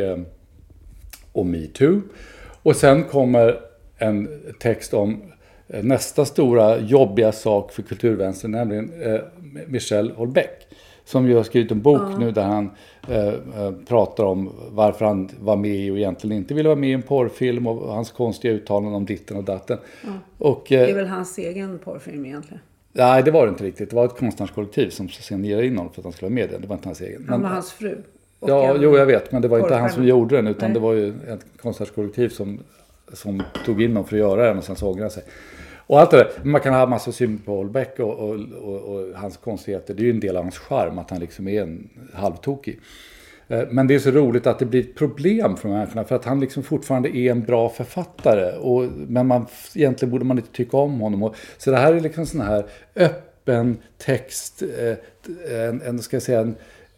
och 1.33 1.47
metoo. 1.47 2.01
Och 2.63 2.77
sen 2.77 3.05
kommer 3.05 3.61
en 3.99 4.29
text 4.59 4.95
om 4.95 5.23
nästa 5.67 6.25
stora 6.25 6.79
jobbiga 6.79 7.33
sak 7.33 7.73
för 7.73 7.83
kulturvänstern, 7.83 8.51
nämligen 8.51 8.93
Michel 9.69 10.11
Houellebecq. 10.11 10.67
Som 11.05 11.29
ju 11.29 11.37
har 11.37 11.43
skrivit 11.43 11.71
en 11.73 11.83
bok 11.83 12.19
nu 12.19 12.31
där 12.31 12.43
han 12.43 12.71
eh, 13.09 13.27
eh, 13.29 13.73
pratar 13.89 14.25
om 14.25 14.53
varför 14.71 15.05
han 15.05 15.31
var 15.41 15.57
med 15.57 15.91
och 15.93 15.99
egentligen 15.99 16.37
inte 16.37 16.55
ville 16.55 16.69
vara 16.69 16.79
med 16.79 16.91
i 16.91 16.93
en 16.93 17.03
porrfilm 17.03 17.67
och 17.67 17.93
hans 17.95 18.11
konstiga 18.11 18.55
uttalanden 18.55 18.95
om 18.95 19.05
ditten 19.05 19.37
och 19.37 19.45
datten. 19.45 19.79
Och, 20.39 20.67
Det 20.69 20.75
är 20.77 20.89
eh, 20.89 20.95
väl 20.95 21.07
hans 21.07 21.39
egen 21.39 21.79
porrfilm 21.79 22.27
egentligen. 22.27 22.61
nej, 22.93 23.23
det 23.23 23.31
var 23.31 23.47
det 23.47 23.51
inte 23.51 23.65
riktigt. 23.65 23.91
Det 23.91 23.97
var 23.97 24.05
ett 24.05 24.17
konstnärskollektiv 24.19 24.91
som 24.91 25.09
signerade 25.09 25.67
in 25.67 25.77
honom 25.79 25.93
för 25.93 26.01
att 26.01 26.05
han 26.05 26.13
skulle 26.13 26.27
vara 26.29 26.35
med 26.35 26.45
i 26.45 26.53
den. 26.53 26.61
Det 26.61 26.67
var 26.67 26.77
inte 26.77 26.89
hans 26.89 27.01
egen. 27.01 27.25
Han 27.29 27.41
Men- 27.41 27.49
var 27.49 27.55
hans 27.55 27.73
fru. 27.73 27.99
Och 28.41 28.49
Ja, 28.51 28.77
jo 28.81 28.97
jag 28.97 29.07
vet, 29.07 29.33
men 29.33 29.43
det 29.43 29.49
var 29.49 29.59
inte 29.59 29.75
han 29.75 29.91
som 29.91 30.07
gjorde 30.07 30.37
den 30.37 30.47
utan 30.47 30.69
Nej. 30.69 30.75
det 30.75 30.81
var 30.81 30.93
ju 30.93 31.09
ett 31.09 31.45
konstnärskollektiv 31.63 32.29
som, 32.29 32.59
som 33.13 33.43
tog 33.67 33.83
in 33.83 33.95
dem 33.95 34.05
för 34.05 34.17
att 34.17 34.21
göra 34.21 34.47
den 34.47 34.59
och 34.59 34.65
sen 34.65 34.77
så 34.77 34.87
ångrade 34.87 35.03
han 35.05 35.11
sig. 35.11 35.23
Och 35.91 36.01
allt 36.01 36.11
det 36.11 36.17
där, 36.17 36.31
man 36.43 36.61
kan 36.61 36.75
ha 36.75 36.87
massa 36.87 37.13
syn 37.13 37.39
på 37.39 37.57
Holbeck 37.57 37.99
och, 37.99 38.19
och, 38.19 38.35
och, 38.63 38.81
och 38.81 39.15
hans 39.15 39.37
konstigheter. 39.37 39.95
Det 39.95 40.03
är 40.03 40.05
ju 40.05 40.11
en 40.11 40.21
del 40.21 40.37
av 40.37 40.43
hans 40.43 40.59
charm 40.59 40.99
att 40.99 41.11
han 41.11 41.21
liksom 41.21 41.49
är 41.49 41.63
en 41.63 41.89
halvtokig. 42.15 42.81
Eh, 43.49 43.63
men 43.71 43.87
det 43.87 43.95
är 43.95 43.99
så 43.99 44.11
roligt 44.11 44.47
att 44.47 44.59
det 44.59 44.65
blir 44.65 44.81
ett 44.81 44.95
problem 44.95 45.57
för 45.57 45.69
de 45.69 45.75
människorna 45.75 46.05
för 46.05 46.17
att 46.17 46.25
han 46.25 46.41
liksom 46.41 46.63
fortfarande 46.63 47.17
är 47.17 47.31
en 47.31 47.43
bra 47.43 47.69
författare. 47.69 48.59
Och, 48.59 48.85
men 49.09 49.27
man, 49.27 49.47
egentligen 49.75 50.13
borde 50.13 50.25
man 50.25 50.39
inte 50.39 50.53
tycka 50.53 50.77
om 50.77 51.01
honom. 51.01 51.23
Och, 51.23 51.37
så 51.59 51.71
det 51.71 51.77
här 51.77 51.95
är 51.95 52.01
liksom 52.01 52.27
sån 52.27 52.41
här 52.41 52.67
öppen 52.97 53.77
text, 53.99 54.63
eh, 54.63 55.69
en, 55.69 55.83
en, 55.83 55.99
ska 55.99 56.17
jag 56.17 56.23
säga, 56.23 56.41
en, 56.41 56.55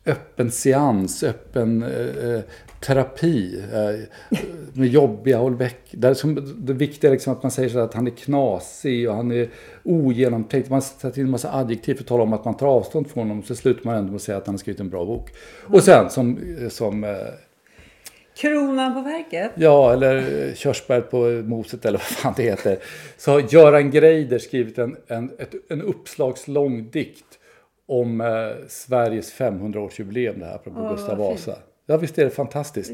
öppen 0.06 0.50
seans, 0.50 1.22
öppen 1.22 1.82
eh, 1.82 2.40
terapi 2.80 3.62
eh, 3.72 4.38
med 4.72 4.88
jobbiga 4.88 5.38
håll 5.38 5.56
väck. 5.56 5.80
Det, 5.90 6.14
som, 6.14 6.54
det 6.58 6.72
viktiga 6.72 7.10
är 7.10 7.12
liksom 7.12 7.32
att 7.32 7.42
man 7.42 7.50
säger 7.50 7.68
så 7.68 7.78
att 7.78 7.94
han 7.94 8.06
är 8.06 8.10
knasig 8.10 9.08
och 9.10 9.16
han 9.16 9.30
är 9.32 9.50
ogenomtänkt. 9.82 10.70
Man 10.70 10.82
sätter 10.82 11.18
in 11.18 11.26
en 11.26 11.30
massa 11.30 11.54
adjektiv 11.54 11.94
för 11.94 12.02
att 12.02 12.08
tala 12.08 12.22
om 12.22 12.32
att 12.32 12.44
man 12.44 12.56
tar 12.56 12.66
avstånd 12.66 13.10
från 13.10 13.28
honom. 13.28 13.42
Så 13.42 13.54
slutar 13.54 13.84
man 13.84 13.96
ändå 13.96 14.10
med 14.10 14.16
att 14.16 14.22
säga 14.22 14.38
att 14.38 14.46
han 14.46 14.54
har 14.54 14.58
skrivit 14.58 14.80
en 14.80 14.90
bra 14.90 15.04
bok. 15.04 15.30
Och 15.66 15.82
sen 15.82 16.10
som, 16.10 16.38
som 16.68 17.04
eh, 17.04 17.10
Kronan 18.36 18.94
på 18.94 19.00
verket? 19.00 19.52
Ja, 19.54 19.92
eller 19.92 20.54
körsbär 20.54 21.00
på 21.00 21.18
moset 21.48 21.84
eller 21.84 21.98
vad 21.98 22.06
fan 22.06 22.34
det 22.36 22.42
heter. 22.42 22.78
Så 23.16 23.30
har 23.30 23.40
Göran 23.40 23.90
Greider 23.90 24.38
skrivit 24.38 24.78
en, 24.78 24.96
en, 25.06 25.30
ett, 25.38 25.54
en 25.68 25.82
uppslagslång 25.82 26.90
dikt 26.90 27.31
om 27.88 28.20
eh, 28.20 28.28
Sveriges 28.68 29.34
500-årsjubileum, 29.34 30.38
det 30.38 30.44
här 30.46 30.54
apropå 30.54 30.80
Åh, 30.80 30.90
Gustav 30.92 31.18
Vasa. 31.18 31.58
Ja, 31.86 31.96
visst 31.96 32.18
är 32.18 32.24
det 32.24 32.30
fantastiskt. 32.30 32.92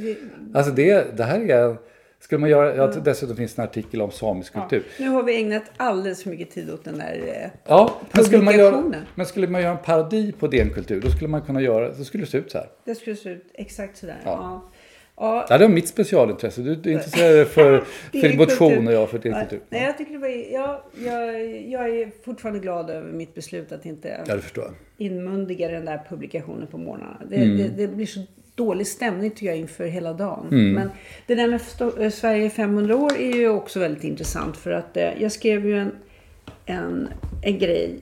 Alltså 0.54 0.72
det, 0.72 1.16
det 1.16 1.24
här 1.24 1.40
är... 1.50 1.76
Skulle 2.20 2.38
man 2.40 2.50
göra, 2.50 2.76
ja, 2.76 2.86
dessutom 2.86 3.36
finns 3.36 3.58
en 3.58 3.64
artikel 3.64 4.02
om 4.02 4.10
samisk 4.10 4.52
Ja. 4.56 4.60
kultur. 4.68 4.86
Nu 4.98 5.08
har 5.08 5.22
vi 5.22 5.36
ägnat 5.36 5.62
alldeles 5.76 6.22
för 6.22 6.30
mycket 6.30 6.50
tid 6.50 6.70
åt 6.70 6.84
den 6.84 6.98
där... 6.98 7.20
eh, 7.26 7.50
Ja, 7.66 7.92
men 8.12 8.24
skulle, 8.24 8.42
man 8.42 8.58
göra, 8.58 8.92
men 9.14 9.26
skulle 9.26 9.48
man 9.48 9.62
göra 9.62 9.72
en 9.72 9.84
parodi 9.84 10.32
på 10.32 10.46
den 10.46 10.70
kultur, 10.70 11.00
då 11.00 11.10
skulle 11.10 11.28
man 11.28 11.42
kunna 11.42 11.60
göra, 11.60 11.88
då 11.92 12.04
skulle 12.04 12.24
det 12.24 12.30
se 12.30 12.38
ut 12.38 12.50
så 12.52 12.58
här. 12.58 12.66
Det 12.84 12.94
skulle 12.94 13.16
se 13.16 13.28
ut 13.30 13.46
exakt 13.54 13.96
sådär. 13.96 14.16
Ja. 14.24 14.30
Ja. 14.30 14.70
Ja. 15.20 15.46
Ja, 15.50 15.58
det 15.58 15.64
är 15.64 15.68
mitt 15.68 15.88
specialintresse. 15.88 16.60
Du, 16.60 16.74
du 16.74 16.90
är 16.90 16.94
intresserad 16.94 17.46
för 17.48 17.84
för 18.20 18.36
motion 18.36 18.86
och 18.86 18.92
jag 18.92 19.10
för 19.10 19.18
din 19.18 19.32
Ja, 19.32 19.40
kultur. 19.40 19.60
Nej, 19.70 19.82
jag 19.82 19.98
tycker 19.98 20.12
det 20.12 20.18
var... 20.18 20.28
Jag, 20.52 20.80
jag, 21.04 21.40
jag 21.68 21.88
är 22.00 22.10
fortfarande 22.24 22.60
glad 22.60 22.90
över 22.90 23.12
mitt 23.12 23.34
beslut 23.34 23.72
att 23.72 23.86
inte 23.86 24.20
Ja, 24.26 24.62
inmundiga 24.98 25.68
den 25.68 25.84
där 25.84 26.00
publikationen 26.08 26.66
på 26.66 26.78
morgnarna. 26.78 27.16
Det, 27.30 27.36
Mm. 27.36 27.56
det, 27.56 27.68
det 27.68 27.88
blir 27.88 28.06
så 28.06 28.20
dålig 28.54 28.86
stämning 28.86 29.30
tycker 29.30 29.46
jag 29.46 29.56
inför 29.56 29.86
hela 29.86 30.12
dagen. 30.12 30.46
Mm. 30.50 30.72
Men 30.72 30.90
det 31.26 31.34
där 31.34 31.48
med 31.48 31.60
eh, 32.04 32.10
Sverige 32.10 32.44
i 32.44 32.50
500 32.50 32.96
år 32.96 33.16
är 33.18 33.34
ju 33.36 33.48
också 33.48 33.80
väldigt 33.80 34.04
intressant. 34.04 34.56
För 34.56 34.70
att 34.70 34.96
eh, 34.96 35.22
jag 35.22 35.32
skrev 35.32 35.66
ju 35.66 35.78
en, 35.78 35.92
en, 36.66 37.08
en 37.42 37.58
grej 37.58 37.98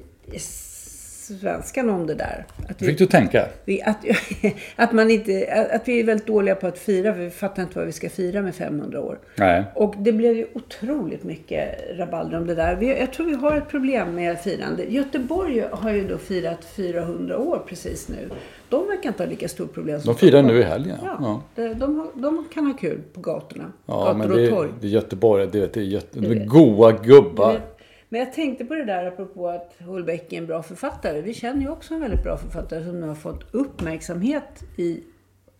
i 1.31 1.39
svenskan 1.39 1.91
om 1.91 2.07
det 2.07 2.15
där. 2.15 2.47
Att 2.69 2.83
vi, 2.83 2.87
Fick 2.87 2.99
du 2.99 3.07
tänka? 3.07 3.47
vi, 3.65 3.83
att, 3.83 3.97
att, 4.77 4.93
man 4.93 5.11
inte, 5.11 5.67
att, 5.73 5.89
vi 5.89 6.01
är 6.01 6.05
väldigt 6.05 6.27
dåliga 6.27 6.55
på 6.55 6.67
att 6.67 6.79
fira. 6.79 7.15
För 7.15 7.21
vi 7.21 7.31
fattar 7.31 7.63
inte 7.63 7.79
vad 7.79 7.87
vi 7.87 7.93
ska 7.93 8.09
fira 8.11 8.43
med 8.43 8.55
500 8.55 9.01
år. 9.01 9.19
Nej. 9.35 9.65
Och 9.75 9.95
det 9.99 10.13
blev 10.13 10.37
ju 10.37 10.47
otroligt 10.55 11.25
mycket 11.25 11.81
rabalder 11.99 12.39
om 12.39 12.47
det 12.47 12.55
där. 12.55 12.77
Vi, 12.77 12.99
jag 12.99 13.13
tror 13.13 13.27
vi 13.27 13.35
har 13.35 13.57
ett 13.57 13.69
problem 13.69 14.15
med 14.15 14.41
firande. 14.41 14.85
Göteborg 14.85 15.65
har 15.71 15.93
ju 15.93 16.09
då 16.09 16.19
firat 16.19 16.65
400 16.65 17.39
år 17.39 17.63
precis 17.69 18.09
nu. 18.09 18.31
De 18.69 18.89
verkar 18.89 19.09
inte 19.09 19.23
ha 19.23 19.31
lika 19.31 19.49
stort 19.49 19.75
problem 19.75 20.01
som 20.01 20.15
De 20.15 20.19
firar 20.19 20.43
nu 20.43 20.59
i 20.59 20.63
helgen. 20.63 20.99
Ja, 21.05 21.43
Ja. 21.55 21.75
De, 21.75 22.11
de, 22.15 22.45
kan 22.55 22.67
ha 22.67 22.73
kul 22.73 23.01
på 23.13 23.21
gatorna. 23.21 23.73
Ja, 23.87 24.13
Gator 24.13 24.31
och 24.31 24.39
det, 24.39 24.51
torg. 24.51 24.71
det 24.81 24.87
är 24.87 24.91
Göteborg. 24.91 25.49
Det, 25.53 25.75
det 25.75 25.81
är, 25.81 25.85
Göte, 25.85 26.21
de 26.21 26.27
är 26.27 26.45
goa 26.47 26.93
gubbar. 26.93 27.61
Men, 28.09 28.21
jag 28.21 28.33
tänkte 28.33 28.65
på 28.65 28.75
det 28.75 28.85
där 28.85 29.07
apropå 29.07 29.49
att 29.49 29.75
Holbeck 29.87 30.33
är 30.33 30.39
en 30.39 30.47
bra 30.47 30.63
författare. 30.63 31.21
Vi 31.21 31.35
känner 31.35 31.61
ju 31.61 31.69
också 31.69 31.95
en 31.95 32.01
väldigt 32.01 32.23
bra 32.23 32.37
författare 32.37 32.85
som 32.85 33.01
nu 33.01 33.07
har 33.07 33.15
fått 33.15 33.45
uppmärksamhet 33.51 34.65
i 34.77 35.03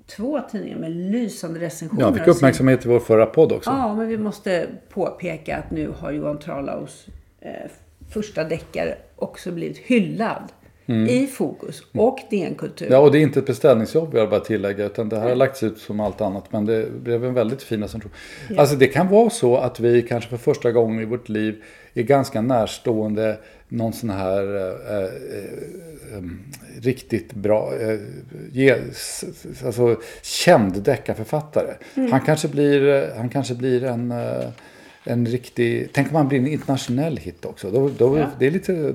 två 0.07 0.41
tidningar 0.51 0.79
med 0.79 0.91
lysande 0.91 1.61
recensioner. 1.61 2.03
Ja, 2.03 2.13
fick 2.13 2.27
uppmärksamhet 2.27 2.87
i 2.87 2.89
vår 2.89 3.01
förra 3.01 3.27
podd 3.27 3.53
också. 3.53 3.71
Ja, 3.71 3.95
men 3.95 4.09
vi 4.09 4.19
måste 4.19 4.67
påpeka 4.89 5.57
att 5.57 5.71
nu 5.71 5.93
har 5.99 6.13
Johan 6.13 6.39
Tralaus 6.39 7.07
eh, 7.41 7.51
första 8.11 8.45
deckare 8.45 8.99
också 9.17 9.53
blivit 9.53 9.79
hyllad 9.79 10.53
i 11.09 11.27
Fokus 11.27 11.83
och 11.93 12.19
DN 12.31 12.55
Kultur. 12.55 12.87
Mm. 12.87 12.97
Ja, 12.97 13.05
och 13.05 13.13
det 13.13 13.19
är 13.19 13.23
inte 13.23 13.39
ett 13.39 13.47
beställningsjobb 13.47 14.13
vill 14.13 14.21
jag 14.21 14.31
bara 14.31 14.41
tillägga. 14.41 14.85
Utan 14.85 15.09
det 15.09 15.19
här 15.19 15.29
har 15.29 15.37
lagts 15.37 15.63
ut 15.63 15.79
som 15.79 16.01
allt 16.01 16.21
annat. 16.21 16.53
Men 16.53 16.67
det 16.67 16.91
blev 17.03 17.25
en 17.25 17.35
väldigt 17.35 17.63
fin 17.63 17.83
recension. 17.83 18.13
Alltså 18.57 18.77
det 18.77 18.87
kan 18.87 19.09
vara 19.09 19.31
så 19.31 19.57
att 19.57 19.81
vi 19.81 20.03
kanske 20.03 20.31
för 20.31 20.37
första 20.37 20.73
gången 20.73 21.03
i 21.03 21.05
vårt 21.05 21.29
liv 21.29 21.63
är 22.01 22.05
ganska 22.05 22.41
närstående 22.41 23.39
någon 23.69 23.93
sån 23.93 24.11
här 24.11 24.57
eh, 24.57 24.97
eh, 24.97 25.05
eh, 25.05 26.23
riktigt 26.83 27.35
bra, 27.35 27.73
eh, 27.81 27.99
ge, 28.53 28.71
s- 28.71 29.25
s- 29.45 29.65
alltså 29.65 29.97
känd 30.23 30.83
deckarförfattare. 30.83 31.75
Han, 32.11 32.21
kanske 32.21 32.49
blir, 32.49 32.89
eh, 32.89 33.17
han 33.17 33.29
kanske 33.29 33.55
blir 33.55 33.85
en, 33.85 34.11
eh, 34.11 34.49
en 35.05 35.27
riktig, 35.27 35.89
tänk 35.93 36.11
om 36.11 36.17
han 36.17 36.29
blir 36.29 36.39
en 36.39 36.47
internationell 36.47 37.17
hit 37.17 37.45
också. 37.45 37.71
Då, 37.71 37.91
då, 37.99 38.19
Ja. 38.19 38.27
Det 38.39 38.47
är 38.47 38.51
lite, 38.51 38.95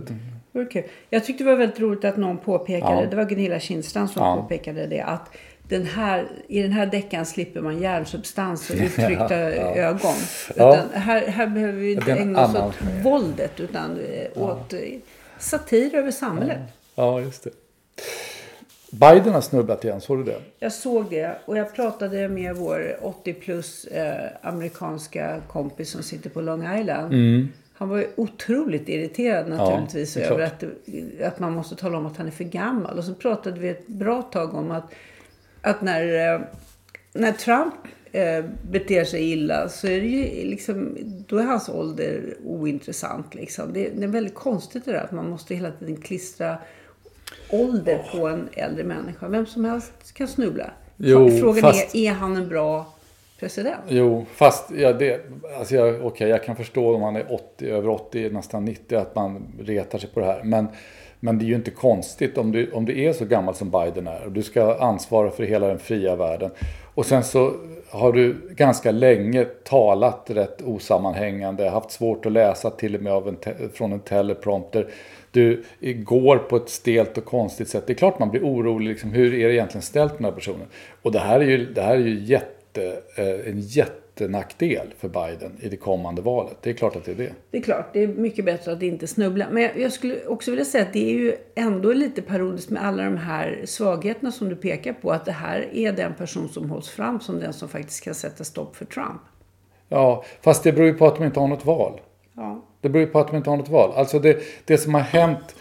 kul. 0.71 0.83
Jag 1.09 1.25
tyckte 1.25 1.43
det 1.43 1.49
var 1.49 1.57
väldigt 1.57 1.79
roligt 1.79 2.05
att 2.05 2.17
någon 2.17 2.37
påpekade, 2.37 3.01
Ja. 3.01 3.07
det 3.09 3.15
var 3.15 3.25
Gunilla 3.25 3.59
Kindstrand 3.59 4.09
som 4.09 4.23
Ja. 4.23 4.35
påpekade 4.41 4.87
det, 4.87 5.01
att 5.01 5.29
den 5.71 5.85
här, 5.85 6.27
i 6.47 6.61
den 6.61 6.71
här 6.71 6.85
deckan 6.85 7.25
slipper 7.25 7.61
man 7.61 7.79
hjärnsubstans 7.79 8.69
och 8.69 8.75
uttryckta 8.79 9.39
Ja, 9.39 9.49
ja. 9.49 9.75
ögon. 9.75 10.13
Ja. 10.55 10.75
Utan 10.75 10.89
här, 11.01 11.27
här 11.27 11.47
behöver 11.47 11.73
vi 11.79 11.91
inte 11.93 12.11
ägna 12.11 12.45
oss 12.45 12.55
åt 12.55 12.75
våldet 13.03 13.59
utan 13.59 13.99
eh, 13.99 14.43
åt 14.43 14.73
eh, 14.73 14.79
satir 15.39 15.95
över 15.95 16.11
samhället. 16.11 16.59
ja 16.95 17.19
just 17.21 17.43
det. 17.43 17.49
Biden 18.91 19.33
har 19.33 19.41
snubblat 19.41 19.83
igen, 19.83 20.01
såg 20.01 20.17
du 20.17 20.23
det? 20.23 20.37
Jag 20.59 20.71
såg 20.73 21.09
det 21.09 21.37
och 21.45 21.57
jag 21.57 21.75
pratade 21.75 22.27
med 22.29 22.55
vår 22.55 22.97
80 23.01 23.33
plus 23.33 23.85
eh, 23.85 24.29
amerikanska 24.41 25.41
kompis 25.47 25.89
som 25.91 26.03
sitter 26.03 26.29
på 26.29 26.41
Long 26.41 26.77
Island. 26.79 27.13
Han 27.73 27.89
var 27.89 27.97
ju 27.97 28.07
otroligt 28.15 28.89
irriterad 28.89 29.49
naturligtvis 29.49 30.17
Mm. 30.17 30.31
över 30.31 30.43
att, 30.45 30.63
att 31.27 31.39
man 31.39 31.51
måste 31.53 31.75
tala 31.75 31.97
om 31.97 32.05
att 32.05 32.17
han 32.17 32.27
är 32.27 32.31
för 32.31 32.43
gammal. 32.43 32.97
Och 32.97 33.03
så 33.03 33.13
pratade 33.13 33.59
vi 33.59 33.69
ett 33.69 33.87
bra 33.87 34.21
tag 34.21 34.53
om 34.55 34.71
att, 34.71 34.91
att 35.61 35.81
när, 35.81 36.33
eh, 36.33 36.41
när 37.13 37.31
Trump 37.31 37.73
eh, 38.11 38.45
beter 38.71 39.03
sig 39.03 39.31
illa 39.31 39.69
så 39.69 39.87
är 39.87 40.01
det 40.01 40.07
ju 40.07 40.45
liksom, 40.49 40.97
då 41.27 41.37
är 41.37 41.43
hans 41.43 41.69
ålder 41.69 42.35
ointressant. 42.45 43.35
Liksom. 43.35 43.73
Det, 43.73 43.89
det 43.89 44.03
är 44.03 44.07
väldigt 44.07 44.35
konstigt 44.35 44.85
det 44.85 44.91
där 44.91 45.03
att 45.03 45.11
man 45.11 45.29
måste 45.29 45.55
hela 45.55 45.71
tiden 45.71 45.97
klistra 45.97 46.57
ålder 47.49 48.05
på 48.11 48.27
en 48.27 48.49
äldre 48.53 48.83
människa. 48.83 49.27
Vem 49.27 49.45
som 49.45 49.65
helst 49.65 50.13
kan 50.13 50.27
snubbla. 50.27 50.71
Jo, 50.97 51.29
Frågan 51.29 51.61
fast- 51.61 51.95
är, 51.95 51.99
är 51.99 52.11
han 52.11 52.35
en 52.35 52.47
bra 52.47 52.93
president? 53.39 53.83
Jo, 53.87 54.25
fast 54.35 54.71
ja, 54.71 54.93
det, 54.93 55.21
alltså 55.57 55.75
jag, 55.75 56.05
okej, 56.05 56.29
jag 56.29 56.43
kan 56.43 56.55
förstå 56.55 56.95
om 56.95 57.01
man 57.01 57.15
är 57.15 57.33
80, 57.33 57.69
över 57.69 57.89
80, 57.89 58.29
nästan 58.29 58.65
90, 58.65 58.95
att 58.95 59.15
man 59.15 59.47
retar 59.59 59.99
sig 59.99 60.09
på 60.09 60.19
det 60.19 60.25
här. 60.25 60.43
Men, 60.43 60.67
men 61.23 61.37
det 61.37 61.45
är 61.45 61.47
ju 61.47 61.55
inte 61.55 61.71
konstigt 61.71 62.37
om 62.37 62.51
du, 62.51 62.71
om 62.71 62.85
du 62.85 63.01
är 63.01 63.13
så 63.13 63.25
gammal 63.25 63.55
som 63.55 63.69
Biden 63.69 64.07
är 64.07 64.25
och 64.25 64.31
du 64.31 64.43
ska 64.43 64.75
ansvara 64.75 65.31
för 65.31 65.43
hela 65.43 65.67
den 65.67 65.79
fria 65.79 66.15
världen. 66.15 66.51
Och 66.93 67.05
sen 67.05 67.23
så 67.23 67.53
har 67.89 68.13
du 68.13 68.35
ganska 68.51 68.91
länge 68.91 69.45
talat 69.45 70.25
rätt 70.27 70.61
osammanhängande, 70.61 71.69
haft 71.69 71.91
svårt 71.91 72.25
att 72.25 72.31
läsa 72.31 72.69
till 72.69 72.95
och 72.95 73.01
med 73.01 73.13
av 73.13 73.27
en 73.27 73.35
te, 73.35 73.51
från 73.73 73.93
en 73.93 73.99
teleprompter. 73.99 74.87
Du 75.31 75.63
går 75.81 76.37
på 76.37 76.55
ett 76.55 76.69
stelt 76.69 77.17
och 77.17 77.25
konstigt 77.25 77.69
sätt. 77.69 77.87
Det 77.87 77.93
är 77.93 77.97
klart 77.97 78.19
man 78.19 78.29
blir 78.29 78.43
orolig, 78.43 78.89
liksom, 78.89 79.11
hur 79.11 79.33
är 79.33 79.47
det 79.47 79.53
egentligen 79.53 79.81
ställt 79.81 80.11
med 80.11 80.19
den 80.19 80.25
här 80.25 80.31
personen? 80.31 80.67
Och 81.01 81.11
det 81.11 81.19
här 81.19 81.39
är 81.39 81.45
ju, 81.45 81.73
det 81.73 81.81
här 81.81 81.93
är 81.93 81.99
ju 81.99 82.19
jätte, 82.19 82.60
eh, 82.77 83.49
en 83.49 83.59
jättenackdel 83.59 84.93
för 84.97 85.09
Biden 85.09 85.51
i 85.59 85.69
det 85.69 85.77
kommande 85.77 86.21
valet. 86.21 86.57
Det 86.61 86.69
är 86.69 86.73
klart 86.73 86.95
att 86.95 87.05
det 87.05 87.11
är 87.11 87.15
det. 87.15 87.33
Det 87.51 87.57
är 87.57 87.61
klart, 87.61 87.93
det 87.93 88.03
är 88.03 88.07
mycket 88.07 88.45
bättre 88.45 88.71
att 88.71 88.81
inte 88.81 89.07
snubbla. 89.07 89.47
Men 89.51 89.63
jag, 89.63 89.79
jag 89.79 89.91
skulle 89.93 90.25
också 90.25 90.51
vilja 90.51 90.65
säga 90.65 90.83
att 90.83 90.93
det 90.93 91.09
är 91.09 91.13
ju 91.13 91.35
ändå 91.55 91.93
lite 91.93 92.21
parodiskt 92.21 92.69
med 92.69 92.85
alla 92.85 93.03
de 93.03 93.17
här 93.17 93.61
svagheterna 93.65 94.31
som 94.31 94.49
du 94.49 94.55
pekar 94.55 94.93
på. 94.93 95.11
Att 95.11 95.25
det 95.25 95.31
här 95.31 95.69
är 95.73 95.91
den 95.91 96.13
person 96.13 96.49
som 96.49 96.69
hålls 96.69 96.89
fram 96.89 97.19
som 97.19 97.39
den 97.39 97.53
som 97.53 97.69
faktiskt 97.69 98.03
kan 98.03 98.13
sätta 98.13 98.43
stopp 98.43 98.75
för 98.75 98.85
Trump. 98.85 99.21
Ja, 99.89 100.23
fast 100.41 100.63
det 100.63 100.71
beror 100.71 100.87
ju 100.87 100.93
på 100.93 101.07
att 101.07 101.15
de 101.15 101.23
inte 101.23 101.39
har 101.39 101.47
något 101.47 101.65
val. 101.65 102.01
Ja. 102.33 102.65
Det 102.81 102.89
beror 102.89 103.05
ju 103.05 103.11
på 103.11 103.19
att 103.19 103.27
de 103.27 103.37
inte 103.37 103.49
har 103.49 103.57
något 103.57 103.69
val. 103.69 103.91
Alltså 103.95 104.19
det, 104.19 104.37
det 104.65 104.77
som 104.77 104.93
har 104.93 105.01
hänt 105.01 105.55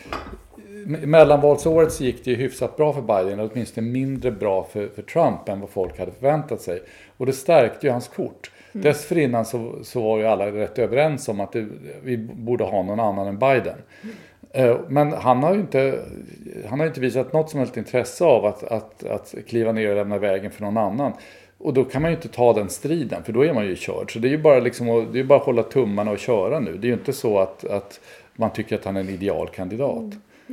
mellanvalsåret 0.90 1.92
så 1.92 2.04
gick 2.04 2.24
det 2.24 2.30
ju 2.30 2.36
hyfsat 2.36 2.76
bra 2.76 2.92
för 2.92 3.02
Biden, 3.02 3.38
eller 3.38 3.50
åtminstone 3.52 3.86
mindre 3.86 4.30
bra 4.30 4.64
för, 4.72 4.88
för 4.88 5.02
Trump 5.02 5.48
än 5.48 5.60
vad 5.60 5.70
folk 5.70 5.98
hade 5.98 6.12
förväntat 6.12 6.60
sig. 6.60 6.82
Och 7.16 7.26
det 7.26 7.32
stärkte 7.32 7.86
ju 7.86 7.92
hans 7.92 8.08
kort. 8.08 8.50
Dessförinnan 8.72 9.44
så, 9.44 9.72
så 9.82 10.02
var 10.02 10.18
ju 10.18 10.26
alla 10.26 10.46
rätt 10.52 10.78
överens 10.78 11.28
om 11.28 11.40
att 11.40 11.52
det, 11.52 11.66
vi 12.02 12.16
borde 12.18 12.64
ha 12.64 12.82
någon 12.82 13.00
annan 13.00 13.26
än 13.26 13.38
Biden. 13.38 13.76
Eh, 14.52 14.76
Men 14.88 15.12
han 15.12 15.42
har 15.42 15.54
ju 15.54 15.60
inte, 15.60 15.98
han 16.68 16.80
har 16.80 16.86
inte 16.86 17.00
visat 17.00 17.32
något 17.32 17.50
som 17.50 17.58
helst 17.58 17.76
intresse 17.76 18.24
av 18.24 18.44
att, 18.44 18.62
att, 18.64 19.04
att 19.04 19.34
kliva 19.48 19.72
ner 19.72 19.90
och 19.90 19.96
lämna 19.96 20.18
vägen 20.18 20.50
för 20.50 20.62
någon 20.62 20.76
annan. 20.76 21.12
Och 21.58 21.74
då 21.74 21.84
kan 21.84 22.02
man 22.02 22.10
ju 22.10 22.16
inte 22.16 22.28
ta 22.28 22.52
den 22.52 22.68
striden, 22.68 23.22
för 23.22 23.32
då 23.32 23.44
är 23.44 23.52
man 23.52 23.66
ju 23.66 23.76
körd. 23.76 24.12
Så 24.12 24.18
det 24.18 24.28
är 24.28 24.30
ju 24.30 24.38
bara, 24.38 24.60
liksom 24.60 25.08
det 25.12 25.20
är 25.20 25.24
bara 25.24 25.38
att 25.38 25.44
hålla 25.44 25.62
tummarna 25.62 26.10
och 26.10 26.18
köra 26.18 26.60
nu. 26.60 26.76
Det 26.76 26.86
är 26.86 26.88
ju 26.88 26.94
inte 26.94 27.12
så 27.12 27.38
att, 27.38 27.64
att 27.64 28.00
man 28.36 28.50
tycker 28.52 28.76
att 28.76 28.84
han 28.84 28.96
är 28.96 29.00
en 29.00 29.08
idealkandidat. 29.08 30.04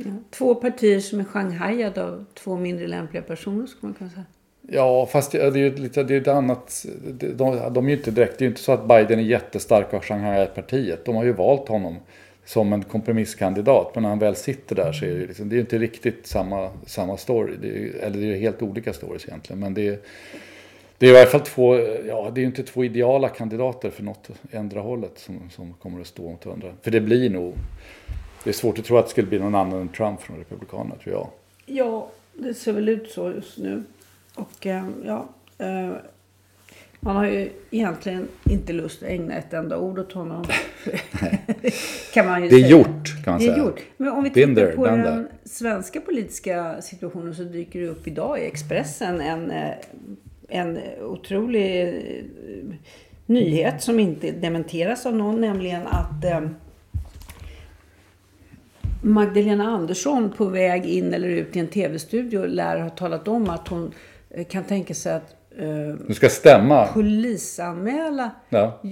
Ja. 0.04 0.10
Två 0.30 0.54
partier 0.54 1.00
som 1.00 1.20
är 1.20 1.24
shanghajade 1.24 2.04
av 2.04 2.24
två 2.34 2.56
mindre 2.56 2.86
lämpliga 2.86 3.22
personer 3.22 3.66
skulle 3.66 3.88
man 3.88 3.94
kunna 3.94 4.10
säga. 4.10 4.24
Ja, 4.70 5.06
fast 5.06 5.32
det 5.32 5.42
är 5.42 5.56
ju 5.56 5.76
lite 5.76 6.02
det 6.02 6.14
är 6.14 6.20
ett 6.20 6.28
annat. 6.28 6.86
De, 7.34 7.72
de 7.72 7.86
är 7.86 7.90
ju 7.90 7.96
inte 7.96 8.10
direkt, 8.10 8.38
det 8.38 8.42
är 8.42 8.46
ju 8.46 8.50
inte 8.50 8.60
så 8.60 8.72
att 8.72 8.88
Biden 8.88 9.18
är 9.18 9.22
jättestark 9.22 9.94
av 9.94 10.02
Shanghai-partiet. 10.02 11.04
De 11.04 11.16
har 11.16 11.24
ju 11.24 11.32
valt 11.32 11.68
honom 11.68 11.96
som 12.44 12.72
en 12.72 12.82
kompromisskandidat. 12.82 13.90
Men 13.94 14.02
när 14.02 14.10
han 14.10 14.18
väl 14.18 14.36
sitter 14.36 14.76
där 14.76 14.92
så 14.92 15.04
är 15.04 15.08
det, 15.08 15.26
liksom, 15.26 15.48
det 15.48 15.56
är 15.56 15.60
inte 15.60 15.78
riktigt 15.78 16.26
samma, 16.26 16.70
samma 16.86 17.16
story. 17.16 17.56
Det 17.62 17.68
är, 17.68 18.04
eller 18.06 18.20
det 18.20 18.34
är 18.34 18.38
helt 18.38 18.62
olika 18.62 18.92
stories 18.92 19.28
egentligen. 19.28 19.60
Men 19.60 19.74
det 19.74 19.88
är, 19.88 19.98
det 20.98 21.06
är 21.06 21.14
i 21.14 21.18
alla 21.18 21.26
fall 21.26 21.40
två, 21.40 21.78
ja 22.06 22.30
det 22.34 22.40
är 22.40 22.44
inte 22.44 22.62
två 22.62 22.84
ideala 22.84 23.28
kandidater 23.28 23.90
för 23.90 24.02
något 24.02 24.30
ändra 24.50 24.80
hållet 24.80 25.12
som, 25.18 25.50
som 25.50 25.72
kommer 25.72 26.00
att 26.00 26.06
stå 26.06 26.22
mot 26.22 26.46
varandra. 26.46 26.72
För 26.82 26.90
det 26.90 27.00
blir 27.00 27.30
nog, 27.30 27.54
det 28.44 28.50
är 28.50 28.54
svårt 28.54 28.78
att 28.78 28.84
tro 28.84 28.96
att 28.96 29.04
det 29.04 29.10
skulle 29.10 29.26
bli 29.26 29.38
någon 29.38 29.54
annan 29.54 29.80
än 29.80 29.88
Trump 29.88 30.20
från 30.22 30.38
Republikanerna 30.38 30.94
tror 30.94 31.14
jag. 31.14 31.28
Ja, 31.66 32.08
det 32.34 32.54
ser 32.54 32.72
väl 32.72 32.88
ut 32.88 33.10
så 33.10 33.30
just 33.30 33.58
nu. 33.58 33.82
Och 34.34 34.66
eh, 34.66 34.84
ja, 35.04 35.28
eh, 35.58 35.92
man 37.00 37.16
har 37.16 37.24
ju 37.26 37.50
egentligen 37.70 38.28
inte 38.50 38.72
lust 38.72 39.02
att 39.02 39.08
ägna 39.08 39.34
ett 39.34 39.52
enda 39.52 39.78
ord 39.78 39.98
åt 39.98 40.12
honom. 40.12 40.44
kan 42.14 42.26
man 42.26 42.42
ju 42.42 42.48
Det 42.48 42.56
är 42.56 42.60
säga. 42.60 42.68
gjort 42.70 43.24
kan 43.24 43.32
man 43.32 43.40
Det 43.40 43.46
är 43.46 43.52
säga. 43.54 43.64
gjort. 43.64 43.80
Men 43.96 44.08
om 44.08 44.22
vi 44.24 44.30
Been 44.30 44.54
tittar 44.54 44.66
there, 44.66 44.76
på 44.76 44.86
den 44.86 45.28
svenska 45.44 46.00
politiska 46.00 46.82
situationen 46.82 47.34
så 47.34 47.42
dyker 47.42 47.80
det 47.80 47.88
upp 47.88 48.06
idag 48.06 48.38
i 48.40 48.46
Expressen 48.46 49.20
en, 49.20 49.50
eh, 49.50 49.70
en 50.48 50.78
otrolig 51.02 51.94
nyhet 53.26 53.82
som 53.82 54.00
inte 54.00 54.30
dementeras 54.30 55.06
av 55.06 55.14
någon, 55.16 55.40
nämligen 55.40 55.86
att 55.86 56.22
Magdalena 59.02 59.64
Andersson 59.68 60.30
på 60.32 60.44
väg 60.44 60.86
in 60.86 61.14
eller 61.14 61.28
ut 61.28 61.56
i 61.56 61.58
en 61.58 61.68
tv-studio 61.68 62.46
lär 62.46 62.78
ha 62.80 62.90
talat 62.90 63.28
om 63.28 63.50
att 63.50 63.68
hon 63.68 63.92
eh, 64.30 64.46
kan 64.46 64.64
tänka 64.64 64.94
sig 64.94 65.12
att 65.14 65.34
eh, 66.08 66.14
ska 66.14 66.28
stämma. 66.28 66.86
polisanmäla 66.86 68.30
Ja. 68.48 68.82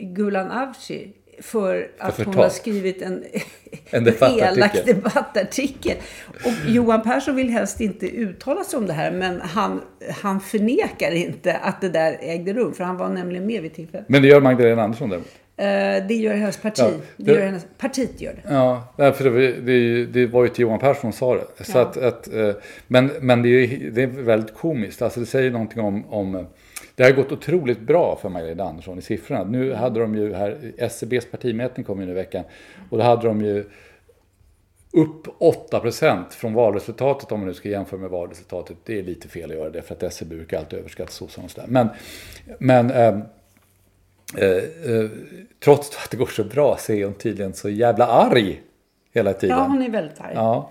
Gulan 0.00 0.50
Avci 0.50 1.12
för 1.42 1.90
att 1.98 2.16
hon 2.16 2.24
förtal. 2.24 2.42
har 2.42 2.48
skrivit 2.50 3.02
en, 3.02 3.24
En 3.90 4.04
debattartikel. 4.04 4.58
elak 4.58 4.86
debattartikel. 4.86 5.96
Och 6.44 6.70
Johan 6.70 7.02
Persson 7.02 7.36
vill 7.36 7.48
helst 7.50 7.80
inte 7.80 8.06
uttala 8.06 8.64
sig 8.64 8.76
om 8.78 8.86
det 8.86 8.92
här 8.92 9.10
men 9.10 9.40
han, 9.40 9.80
han 10.22 10.40
förnekar 10.40 11.10
inte 11.12 11.56
att 11.56 11.80
det 11.80 11.88
där 11.88 12.16
ägde 12.20 12.52
rum 12.52 12.72
för 12.74 12.84
han 12.84 12.96
var 12.96 13.08
nämligen 13.08 13.46
med 13.46 13.62
vid 13.62 13.74
tillfället. 13.74 14.08
Men 14.08 14.22
det 14.22 14.28
gör 14.28 14.40
Magdalena 14.40 14.82
Andersson 14.82 15.08
däremot. 15.08 15.28
Eh, 15.58 16.06
det 16.08 16.14
gör 16.14 16.34
hennes 16.34 16.56
parti. 16.56 16.78
Ja, 16.78 16.90
det... 17.16 17.24
det- 17.24 17.32
gör 17.32 17.46
hennes, 17.46 17.66
partiet 17.78 18.20
gör 18.20 18.32
det. 18.32 18.54
Ja, 18.54 19.12
för 19.12 19.30
det, 19.30 19.52
det, 19.52 20.06
det 20.06 20.26
var 20.26 20.42
ju 20.42 20.48
till 20.48 20.62
Johan 20.62 20.78
Persson 20.78 21.12
som 21.12 21.12
sa 21.12 21.34
det. 21.56 21.64
Så 21.64 21.78
Ja. 21.78 21.82
att, 21.82 21.96
att, 21.96 22.34
eh, 22.34 22.50
men 22.86 23.10
men 23.20 23.42
det, 23.42 23.48
är, 23.48 23.90
det 23.90 24.02
är 24.02 24.06
väldigt 24.06 24.54
komiskt. 24.54 25.02
Alltså 25.02 25.20
det 25.20 25.26
säger 25.26 25.50
någonting 25.50 25.80
om, 25.82 26.04
om 26.12 26.34
eh, 26.34 26.42
det 26.94 27.04
har 27.04 27.10
gått 27.12 27.32
otroligt 27.32 27.80
bra 27.80 28.18
för 28.22 28.28
Magdalena 28.28 28.64
Andersson 28.64 28.98
i 28.98 29.02
siffrorna. 29.02 29.44
Nu 29.44 29.72
hade 29.72 30.00
de 30.00 30.14
ju 30.14 30.34
här, 30.34 30.72
SCBs 30.78 31.26
partimätning 31.30 31.84
kom 31.84 32.00
ju 32.00 32.06
nu 32.06 32.12
i 32.12 32.14
veckan. 32.14 32.44
Och 32.90 32.98
då 32.98 33.04
hade 33.04 33.26
de 33.28 33.40
ju 33.42 33.64
upp 34.92 35.26
8% 35.72 36.24
från 36.30 36.54
valresultatet 36.54 37.32
om 37.32 37.40
man 37.40 37.48
nu 37.48 37.54
ska 37.54 37.68
jämföra 37.68 38.00
med 38.00 38.10
valresultatet. 38.10 38.76
Det 38.84 38.98
är 38.98 39.02
lite 39.02 39.28
fel 39.28 39.50
att 39.50 39.56
göra 39.56 39.70
det 39.70 39.82
för 39.82 39.94
att 39.94 40.02
SCB 40.02 40.34
brukar 40.36 40.58
alltid 40.58 40.78
överskatta 40.78 41.10
sossarna 41.10 41.44
och 41.44 41.50
sådär. 41.50 41.66
Men, 41.68 41.88
men 42.58 42.90
trots 45.64 45.96
att 46.04 46.10
det 46.10 46.16
går 46.16 46.26
så 46.26 46.44
bra 46.44 46.76
så 46.76 46.92
är 46.92 47.04
hon 47.04 47.14
tydligen 47.14 47.52
så 47.52 47.68
jävla 47.68 48.06
arg 48.06 48.60
hela 49.14 49.32
tiden. 49.32 49.58
Ja, 49.58 49.64
hon 49.64 49.82
är 49.82 49.90
väldigt 49.90 50.20
arg. 50.20 50.32
Ja. 50.34 50.70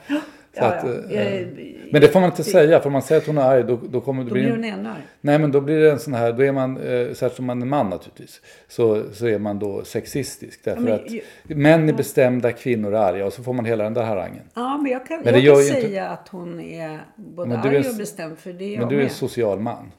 Ja, 0.60 0.66
att, 0.66 0.84
ja. 1.10 1.16
eh, 1.16 1.42
Eh, 1.42 1.48
men 1.92 2.02
det 2.02 2.08
får 2.08 2.20
man 2.20 2.30
inte 2.30 2.44
säga, 2.44 2.80
för 2.80 2.88
om 2.88 2.94
man 2.94 3.02
säger 3.02 3.22
att 3.22 3.28
hon 3.28 3.38
är 3.38 3.42
arg 3.42 3.64
då, 3.64 3.80
då 3.90 4.02
kommer 4.02 4.24
det 4.24 4.30
Då 4.30 4.34
bli... 4.34 4.42
blir 4.44 4.52
hon 4.52 4.64
ännu 4.64 4.90
arg. 4.90 5.02
Nej 5.22 5.40
men 5.40 5.52
då 5.52 5.62
blir 5.62 5.80
det 5.80 5.92
en 5.92 6.00
sån 6.00 6.14
här, 6.14 6.34
då 6.34 6.44
är 6.44 6.52
man, 6.52 6.78
eh, 6.78 7.08
särskilt 7.08 7.34
som 7.34 7.46
man 7.46 7.62
är 7.62 7.66
man 7.66 7.90
naturligtvis, 7.90 8.42
så, 8.68 9.04
så 9.14 9.28
är 9.28 9.40
man 9.40 9.60
då 9.60 9.84
sexistisk. 9.84 10.60
Därför 10.64 10.82
men 10.82 10.94
att 10.94 11.12
ju- 11.12 11.22
män 11.44 11.90
är 11.90 11.94
bestämda, 11.94 12.52
kvinnor 12.52 12.94
är 12.94 12.98
arga 12.98 13.26
och 13.26 13.34
så 13.34 13.44
får 13.44 13.54
man 13.54 13.66
hela 13.66 13.84
den 13.84 13.94
där 13.94 14.04
harangen. 14.04 14.44
Ja, 14.56 14.78
men 14.78 14.92
jag 14.92 15.06
kan, 15.08 15.22
Men 15.22 15.34
jag 15.44 15.56
kan 15.56 15.64
ju 15.64 15.68
inte- 15.70 15.82
säga 15.82 16.08
att 16.10 16.28
hon 16.28 16.60
är 16.60 17.00
både 17.16 17.58
arg 17.60 17.78
och 17.90 17.96
bestämd 17.98 18.38
för 18.38 18.54
det 18.54 18.64
är 18.66 18.70
Men 18.72 18.80
jag 18.80 18.90
du 18.90 19.00
är 19.00 19.04
en 19.04 19.10
social 19.10 19.60
man. 19.60 19.92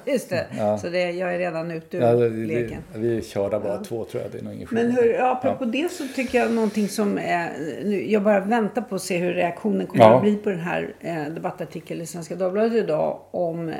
Just 0.04 0.30
det. 0.30 0.46
Ja. 0.58 0.78
Så 0.78 0.88
det, 0.88 1.10
jag 1.10 1.34
är 1.34 1.38
redan 1.38 1.70
ute 1.70 1.96
ur 1.96 2.00
Ja, 2.02 2.12
det, 2.14 2.28
leken. 2.28 2.82
det, 2.92 2.98
vi 2.98 3.16
är 3.16 3.20
körda 3.22 3.60
bara 3.60 3.78
två 3.84 4.04
tror 4.04 4.22
jag, 4.22 4.32
det 4.32 4.38
är 4.38 4.42
nog 4.42 4.54
ingen 4.54 4.68
Men 4.70 4.90
hur, 4.90 5.12
ja, 5.14 5.30
apropå 5.32 5.64
det 5.64 5.90
så 5.92 6.04
tycker 6.14 6.38
jag 6.38 6.52
någonting 6.52 6.88
som 6.88 7.18
är, 7.18 7.52
nu, 7.84 8.10
jag 8.10 8.22
bara 8.22 8.40
väntar 8.40 8.82
på 8.82 8.94
att 8.94 9.02
se 9.02 9.16
hur 9.18 9.32
reaktionen 9.34 9.86
kommer 9.86 10.04
Ja. 10.04 10.16
att 10.16 10.22
bli 10.22 10.36
på 10.36 10.50
den 10.50 10.60
här 10.60 10.94
eh, 11.00 11.24
debattartikeln 11.34 12.00
i 12.00 12.06
Svenska 12.06 12.34
Dagbladet 12.34 12.72
idag 12.72 13.20
om 13.30 13.68
eh, 13.68 13.74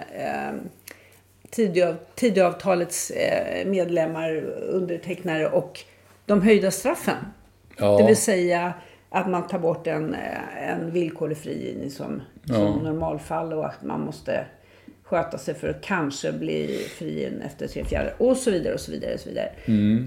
Tidöav- 1.50 1.97
Tidöavtalets 2.14 3.11
eh, 3.11 3.66
medlemmar, 3.66 4.37
undertecknare 4.70 5.46
och 5.48 5.81
de 6.27 6.42
höjda 6.42 6.70
straffen. 6.70 7.16
Ja. 7.79 7.98
Det 7.98 8.07
vill 8.07 8.16
säga 8.16 8.72
att 9.11 9.29
man 9.31 9.46
tar 9.46 9.59
bort 9.59 9.87
en, 9.87 10.14
eh, 10.14 10.70
en 10.70 10.90
villkorlig 10.92 11.37
frigivning 11.38 11.90
som, 11.90 12.22
som 12.46 12.79
normalfall 12.85 13.53
och 13.53 13.66
att 13.66 13.83
man 13.83 14.00
måste 14.00 14.44
sköta 15.05 15.38
sig 15.38 15.55
för 15.55 15.69
att 15.69 15.81
kanske 15.83 16.33
bli 16.33 16.87
frigiven 16.99 17.43
efter 17.43 17.69
tre 17.69 17.85
fjärdedelar 17.85 18.14
och 18.19 18.37
så 18.37 18.51
vidare 18.51 18.75
och 18.75 18.81
så 18.81 18.93
vidare. 18.93 19.14
Och 19.14 19.21
så 19.21 19.29
vidare. 19.29 19.49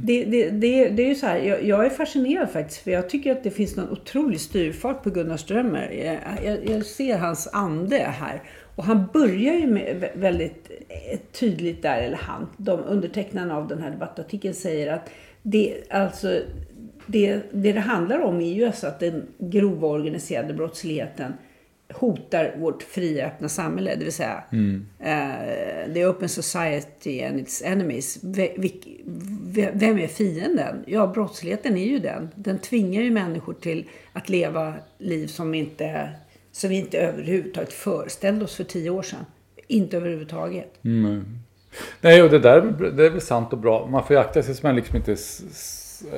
Det, 0.04 0.24
det, 0.24 0.50
det, 0.50 0.90
det 0.90 1.04
är 1.04 1.08
ju 1.08 1.16
så 1.16 1.26
här, 1.26 1.38
jag, 1.38 1.64
jag 1.64 1.86
är 1.86 1.90
fascinerad 1.90 2.50
faktiskt 2.50 2.82
för 2.82 2.92
jag 2.92 3.10
tycker 3.10 3.32
att 3.32 3.44
det 3.44 3.52
finns 3.52 3.76
någon 3.76 3.90
otrolig 3.90 4.40
styrfart 4.40 5.04
på 5.04 5.10
Gunnar 5.10 5.38
Strömmer. 5.38 5.92
Jag, 5.92 6.18
jag, 6.46 6.70
jag 6.70 6.86
ser 6.86 7.18
hans 7.18 7.50
ande 7.54 7.98
här. 7.98 8.42
Och 8.76 8.84
han 8.84 9.08
börjar 9.14 9.54
ju 9.54 9.68
med 9.68 9.96
vä- 9.96 10.20
väldigt 10.20 10.72
eh, 10.90 11.20
tydligt 11.40 11.82
där, 11.82 12.02
eller 12.02 12.18
han, 12.18 12.50
de 12.58 12.80
undertecknarna 12.80 13.58
av 13.58 13.68
den 13.68 13.82
här 13.82 13.92
debattartikeln 13.92 14.54
säger 14.54 14.94
att 14.94 15.10
det, 15.42 15.78
alltså, 15.90 16.40
det, 17.06 17.40
det 17.52 17.74
det 17.74 17.80
handlar 17.80 18.20
om 18.20 18.42
är 18.42 18.54
ju 18.54 18.66
alltså 18.66 18.88
att 18.88 19.00
den 19.00 19.28
grova 19.38 19.88
organiserade 19.88 20.54
brottsligheten 20.54 21.34
hotar 21.94 22.56
vårt 22.58 22.84
fria 22.84 23.28
öppna 23.28 23.50
samhälle. 23.50 23.96
Det 23.96 24.04
vill 24.04 24.14
säga 24.14 24.44
eh, 25.00 25.94
the 25.94 26.06
open 26.06 26.30
society 26.30 27.22
and 27.24 27.40
its 27.40 27.62
enemies. 27.62 28.20
Ve- 28.24 29.70
Vem 29.74 30.00
är 30.00 30.08
fienden? 30.08 30.84
Ja, 30.88 31.08
brottsligheten 31.08 31.78
är 31.78 31.86
ju 31.86 32.00
den. 32.00 32.30
Den 32.36 32.60
tvingar 32.60 33.02
ju 33.02 33.12
människor 33.12 33.54
till 33.54 33.86
att 34.14 34.30
leva 34.30 34.74
liv 34.98 35.28
som, 35.28 35.54
inte, 35.54 36.10
som 36.52 36.70
vi 36.70 36.76
inte 36.76 36.98
överhuvudtaget 36.98 37.74
föreställde 37.74 38.46
oss 38.46 38.56
för 38.56 38.64
tio 38.64 38.90
år 38.90 39.02
sedan. 39.02 39.26
Inte 39.68 39.98
överhuvudtaget. 39.98 40.74
Nej, 42.02 42.24
och 42.24 42.30
det 42.30 42.40
där 42.40 42.62
det 42.98 43.06
är 43.06 43.10
väl 43.10 43.22
sant 43.22 43.54
och 43.54 43.60
bra. 43.60 43.88
Man 43.88 44.04
får 44.08 44.16
ju 44.16 44.20
akta 44.20 44.44
sig 44.44 44.56
så 44.56 44.66
man 44.68 44.76
liksom 44.76 44.96
inte 44.98 45.16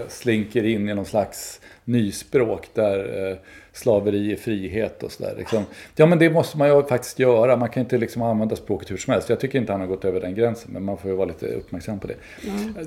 slinker 0.08 0.64
in 0.64 0.90
i 0.90 0.94
någon 0.94 1.06
slags 1.06 1.62
nyspråk 1.86 2.68
där 2.74 3.30
eh, 3.32 3.38
slaveri 3.74 4.32
är 4.32 4.36
frihet 4.36 5.04
och 5.04 5.12
sådär. 5.12 5.36
Liksom. 5.38 5.64
Ja, 5.96 6.06
men 6.06 6.20
det 6.20 6.30
måste 6.30 6.58
man 6.58 6.68
ju 6.68 6.84
faktiskt 6.84 7.20
göra. 7.20 7.56
Man 7.56 7.70
kan 7.70 7.84
inte 7.84 7.98
liksom 7.98 8.22
använda 8.22 8.56
språket 8.56 8.92
hur 8.92 8.98
som 8.98 9.14
helst. 9.14 9.30
Jag 9.30 9.40
tycker 9.40 9.60
inte 9.60 9.72
han 9.72 9.82
har 9.82 9.88
gått 9.88 10.06
över 10.06 10.22
den 10.22 10.36
gränsen, 10.36 10.72
men 10.74 10.84
man 10.84 10.98
får 10.98 11.12
ju 11.12 11.18
vara 11.18 11.28
lite 11.28 11.48
uppmärksam 11.48 12.00
på 12.00 12.08
det. 12.08 12.16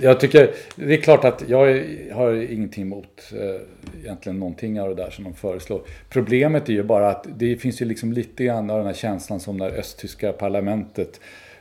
Jag 0.00 0.20
tycker, 0.20 0.50
det 0.76 0.94
är 0.94 1.00
klart 1.00 1.24
att 1.24 1.44
jag 1.48 1.84
har 2.12 2.52
ingenting 2.52 2.82
emot 2.82 3.32
eh, 3.32 4.00
egentligen 4.02 4.38
någonting 4.38 4.80
av 4.80 4.88
det 4.88 4.94
där 4.94 5.10
som 5.10 5.24
de 5.24 5.34
föreslår. 5.34 5.82
Problemet 6.08 6.68
är 6.68 6.72
ju 6.72 6.82
bara 6.82 7.08
att 7.08 7.26
det 7.36 7.56
finns 7.56 7.82
ju 7.82 7.84
liksom 7.84 8.12
lite 8.12 8.44
grann 8.44 8.70
av 8.70 8.76
den 8.78 8.86
här 8.86 8.94
känslan 8.94 9.40
som 9.40 9.56
när 9.56 9.70
östtyska 9.70 10.32
parlamentet 10.32 11.20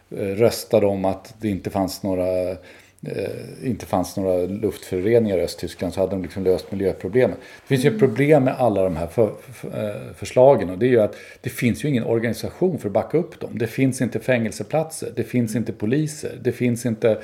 eh, 0.10 0.26
röstade 0.26 0.86
om 0.86 1.06
att 1.06 1.36
det 1.42 1.50
inte 1.50 1.70
fanns 1.70 2.04
några 2.04 2.58
eh, 3.08 3.70
inte 3.70 3.86
fanns 3.86 4.18
några 4.18 4.46
luftföroreningar 4.46 5.38
i 5.38 5.42
Östtyskland 5.42 5.94
så 5.94 6.00
hade 6.00 6.12
de 6.12 6.24
liksom 6.24 6.44
löst 6.44 6.72
miljöproblemen. 6.72 7.38
Det 7.62 7.68
finns 7.68 7.86
ju 7.86 7.90
ett 7.90 8.00
problem 8.00 8.44
med 8.44 8.56
alla 8.58 8.84
de 8.84 8.96
här 8.96 9.08
för, 9.08 9.34
för, 9.54 9.68
eh, 9.68 10.14
förslagen 10.16 10.70
och 10.70 10.78
det 10.78 10.86
är 10.86 10.90
ju 10.90 11.02
att 11.02 11.16
det 11.42 11.50
finns 11.50 11.86
ju 11.86 11.90
ingen 11.90 12.04
organisation 12.04 12.80
för 12.80 12.88
att 12.90 12.94
backa 12.94 13.18
upp 13.18 13.40
dem. 13.40 13.58
Det 13.58 13.68
finns 13.68 14.02
inte 14.02 14.20
fängelseplatser, 14.20 15.12
det 15.16 15.24
finns 15.24 15.56
inte 15.56 15.74
poliser, 15.74 16.40
det 16.42 16.52
finns 16.52 16.86
inte 16.86 17.22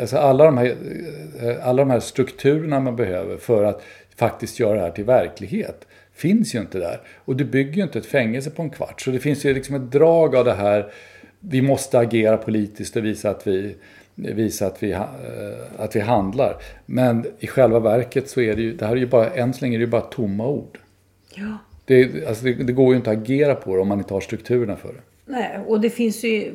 alltså 0.00 0.16
alla, 0.16 0.44
de 0.44 0.58
här, 0.58 0.76
eh, 1.42 1.68
alla 1.68 1.82
de 1.82 1.90
här 1.90 2.00
strukturerna 2.00 2.80
man 2.80 2.96
behöver 2.96 3.36
för 3.36 3.64
att 3.64 3.82
faktiskt 4.16 4.60
göra 4.60 4.74
det 4.74 4.80
här 4.80 4.90
till 4.90 5.04
verklighet 5.04 5.86
finns 6.14 6.54
ju 6.54 6.58
inte 6.58 6.78
där. 6.78 7.00
Och 7.24 7.36
du 7.36 7.44
bygger 7.44 7.72
ju 7.72 7.82
inte 7.82 7.98
ett 7.98 8.06
fängelse 8.06 8.50
på 8.50 8.62
en 8.62 8.70
kvart. 8.70 9.00
Så 9.00 9.10
det 9.10 9.18
finns 9.18 9.44
ju 9.44 9.54
liksom 9.54 9.74
ett 9.74 9.92
drag 9.92 10.36
av 10.36 10.44
det 10.44 10.54
här 10.54 10.92
vi 11.40 11.62
måste 11.62 11.98
agera 11.98 12.36
politiskt 12.36 12.96
och 12.96 13.04
visa 13.04 13.30
att 13.30 13.46
vi, 13.46 13.76
visa 14.14 14.66
att 14.66 14.82
vi, 14.82 14.92
eh, 14.92 15.02
att 15.78 15.96
vi 15.96 16.00
handlar. 16.00 16.56
Men 16.86 17.26
i 17.38 17.46
själva 17.46 17.80
verket 17.80 18.28
så 18.28 18.40
är 18.40 18.56
det 18.56 18.62
ju, 18.62 18.76
det 18.76 18.86
här 18.86 18.92
är 18.92 18.96
ju 18.96 19.06
bara, 19.06 19.30
än 19.30 19.54
så 19.54 19.64
länge 19.64 19.76
är 19.76 19.78
det 19.78 19.84
ju 19.84 19.90
bara 19.90 20.00
tomma 20.00 20.46
ord. 20.46 20.78
Ja. 21.34 21.58
Det, 21.84 22.26
alltså 22.28 22.44
det, 22.44 22.52
det 22.52 22.72
går 22.72 22.90
ju 22.90 22.96
inte 22.96 23.10
att 23.10 23.16
agera 23.16 23.54
på 23.54 23.74
det 23.74 23.82
om 23.82 23.88
man 23.88 23.98
inte 23.98 24.14
har 24.14 24.20
strukturerna 24.20 24.76
för 24.76 24.88
det. 24.88 25.00
Nej, 25.26 25.58
och 25.66 25.80
det 25.80 25.90
finns 25.90 26.24
ju... 26.24 26.52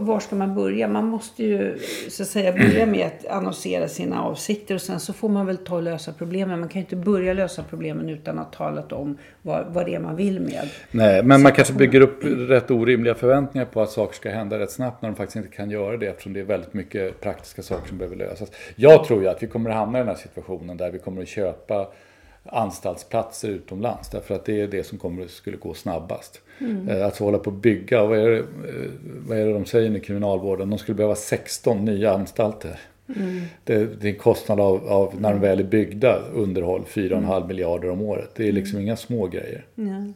Var 0.00 0.20
ska 0.20 0.36
man 0.36 0.54
börja? 0.54 0.88
Man 0.88 1.04
måste 1.04 1.44
ju 1.44 1.78
så 2.08 2.22
att 2.22 2.28
säga 2.28 2.52
börja 2.52 2.86
med 2.86 3.06
att 3.06 3.26
annonsera 3.26 3.88
sina 3.88 4.22
avsikter 4.22 4.74
och 4.74 4.82
sen 4.82 5.00
så 5.00 5.12
får 5.12 5.28
man 5.28 5.46
väl 5.46 5.56
ta 5.56 5.76
och 5.76 5.82
lösa 5.82 6.12
problemen. 6.12 6.60
Man 6.60 6.68
kan 6.68 6.80
ju 6.80 6.84
inte 6.84 6.96
börja 6.96 7.32
lösa 7.32 7.64
problemen 7.70 8.08
utan 8.08 8.38
att 8.38 8.54
ha 8.54 8.66
talat 8.66 8.92
om 8.92 9.18
vad, 9.42 9.66
vad 9.66 9.86
det 9.86 9.94
är 9.94 10.00
man 10.00 10.16
vill 10.16 10.40
med. 10.40 10.68
Nej, 10.90 11.22
men 11.22 11.42
man 11.42 11.52
kanske 11.52 11.74
bygger 11.74 12.00
upp 12.00 12.24
rätt 12.24 12.70
orimliga 12.70 13.14
förväntningar 13.14 13.66
på 13.66 13.82
att 13.82 13.90
saker 13.90 14.14
ska 14.14 14.30
hända 14.30 14.58
rätt 14.58 14.70
snabbt 14.70 15.02
när 15.02 15.08
de 15.08 15.16
faktiskt 15.16 15.36
inte 15.36 15.56
kan 15.56 15.70
göra 15.70 15.96
det 15.96 16.06
eftersom 16.06 16.32
det 16.32 16.40
är 16.40 16.44
väldigt 16.44 16.74
mycket 16.74 17.20
praktiska 17.20 17.62
saker 17.62 17.88
som 17.88 17.98
behöver 17.98 18.16
lösas. 18.16 18.50
Jag 18.76 19.04
tror 19.04 19.22
ju 19.22 19.28
att 19.28 19.42
vi 19.42 19.46
kommer 19.46 19.70
att 19.70 19.76
hamna 19.76 19.98
i 19.98 20.00
den 20.00 20.08
här 20.08 20.22
situationen 20.22 20.76
där 20.76 20.90
vi 20.90 20.98
kommer 20.98 21.22
att 21.22 21.28
köpa 21.28 21.88
anstaltsplatser 22.44 23.48
utomlands. 23.48 24.10
Därför 24.10 24.34
att 24.34 24.44
det 24.44 24.60
är 24.60 24.66
det 24.66 24.84
som 24.84 24.98
kommer, 24.98 25.26
skulle 25.26 25.56
gå 25.56 25.74
snabbast. 25.74 26.40
Mm. 26.60 27.06
Att 27.06 27.18
hålla 27.18 27.38
på 27.38 27.50
att 27.50 27.56
bygga, 27.56 28.04
vad 28.04 28.18
är, 28.18 28.30
det, 28.30 28.38
eh, 28.38 28.44
vad 29.28 29.38
är 29.38 29.46
det 29.46 29.52
de 29.52 29.64
säger 29.64 29.96
i 29.96 30.00
kriminalvården? 30.00 30.70
De 30.70 30.78
skulle 30.78 30.96
behöva 30.96 31.14
16 31.14 31.84
nya 31.84 32.12
anstalter. 32.12 32.80
Mm. 33.16 33.42
Det, 33.64 34.00
det, 34.00 34.08
är 34.08 34.12
en 34.12 34.18
kostnad 34.18 34.60
av, 34.60 34.88
av, 34.88 35.20
när 35.20 35.32
de 35.32 35.40
väl 35.40 35.60
är 35.60 35.64
byggda, 35.64 36.18
underhåll, 36.34 36.84
4,5 36.88 37.16
mm. 37.16 37.48
miljarder 37.48 37.90
om 37.90 38.00
året. 38.00 38.30
Det 38.36 38.48
är 38.48 38.52
liksom 38.52 38.76
mm. 38.76 38.86
inga 38.86 38.96
små 38.96 39.26
grejer. 39.26 39.64
Mm. 39.78 40.14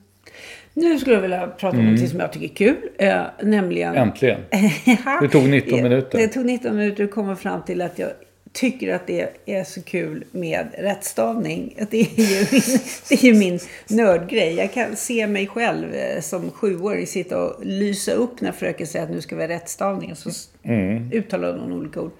Nu 0.74 0.98
skulle 0.98 1.14
jag 1.14 1.22
vilja 1.22 1.46
prata 1.46 1.76
om 1.76 1.82
mm. 1.82 1.94
något 1.94 2.10
som 2.10 2.20
jag 2.20 2.32
tycker 2.32 2.46
är 2.46 2.54
kul. 2.54 2.88
Eh, 2.98 3.22
nämligen... 3.42 3.94
Äntligen! 3.94 4.40
det 5.20 5.28
tog 5.28 5.48
19 5.48 5.82
minuter. 5.82 6.18
Det 6.18 6.28
tog 6.28 6.44
19 6.46 6.76
minuter 6.76 7.04
att 7.04 7.10
komma 7.10 7.36
fram 7.36 7.62
till 7.62 7.82
att 7.82 7.98
jag 7.98 8.10
tycker 8.54 8.94
att 8.94 9.06
det 9.06 9.30
är 9.46 9.64
så 9.64 9.82
kul 9.82 10.24
med 10.30 10.66
rättstavning. 10.78 11.78
Det 11.90 12.00
är 12.00 12.20
ju 12.20 12.38
min, 12.52 12.62
det 13.08 13.14
är 13.14 13.24
ju 13.24 13.34
min 13.34 13.58
nördgrej. 13.88 14.54
Jag 14.54 14.72
kan 14.72 14.96
se 14.96 15.26
mig 15.26 15.46
själv 15.46 15.94
eh, 15.94 16.20
som 16.20 16.50
sjuåring 16.50 17.06
sitta 17.06 17.44
och 17.44 17.64
lysa 17.64 18.12
upp 18.12 18.40
när 18.40 18.52
fröken 18.52 18.86
säger 18.86 19.04
att 19.04 19.10
nu 19.10 19.20
ska 19.20 19.36
vi 19.36 19.42
ha 19.42 19.48
rättstavning. 19.48 20.10
Och 20.10 20.18
så 20.18 20.30
mm. 20.62 21.12
uttalar 21.12 21.58
hon 21.58 21.72
olika 21.72 22.00
ord. 22.00 22.12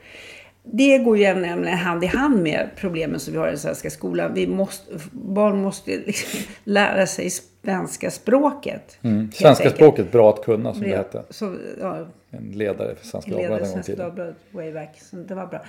Det 0.62 0.98
går 0.98 1.18
ju 1.18 1.34
nämligen 1.34 1.78
hand 1.78 2.04
i 2.04 2.06
hand 2.06 2.42
med 2.42 2.68
problemen 2.76 3.20
som 3.20 3.32
vi 3.32 3.38
har 3.38 3.46
i 3.46 3.50
den 3.50 3.58
svenska 3.58 3.90
skolan. 3.90 4.34
Vi 4.34 4.46
måste, 4.46 4.92
barn 5.12 5.62
måste 5.62 5.90
liksom 5.90 6.40
lära 6.64 7.06
sig 7.06 7.30
svenska 7.30 8.10
språket. 8.10 8.98
Mm. 9.02 9.32
Svenska 9.32 9.64
enkelt. 9.64 9.74
språket, 9.74 10.12
bra 10.12 10.30
att 10.30 10.44
kunna 10.44 10.74
som 10.74 10.82
det 10.82 10.96
hette. 10.96 11.22
Så, 11.30 11.56
ja, 11.80 12.06
en 12.30 12.52
ledare 12.52 12.94
för 12.94 13.06
Svenska 13.06 13.30
Dagbladet 13.30 13.66
en 13.66 13.70
gång 13.70 13.80
i 13.80 13.82
tiden. 13.82 14.34
way 14.50 14.72
back. 14.72 15.00
Så 15.00 15.16
det 15.16 15.34
var 15.34 15.46
bra 15.46 15.60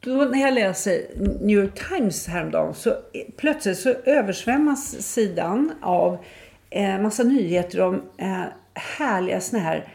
då 0.00 0.10
när 0.10 0.40
jag 0.40 0.54
läser 0.54 1.02
New 1.40 1.58
York 1.58 1.88
Times 1.88 2.26
häromdagen 2.26 2.74
så 2.74 2.96
plötsligt 3.36 3.78
så 3.78 3.94
översvämmas 4.04 5.02
sidan 5.02 5.72
av 5.82 6.18
eh, 6.70 7.00
massa 7.00 7.22
nyheter 7.22 7.80
om 7.80 8.02
eh, 8.16 8.42
härliga 8.74 9.40
såna 9.40 9.62
här 9.62 9.88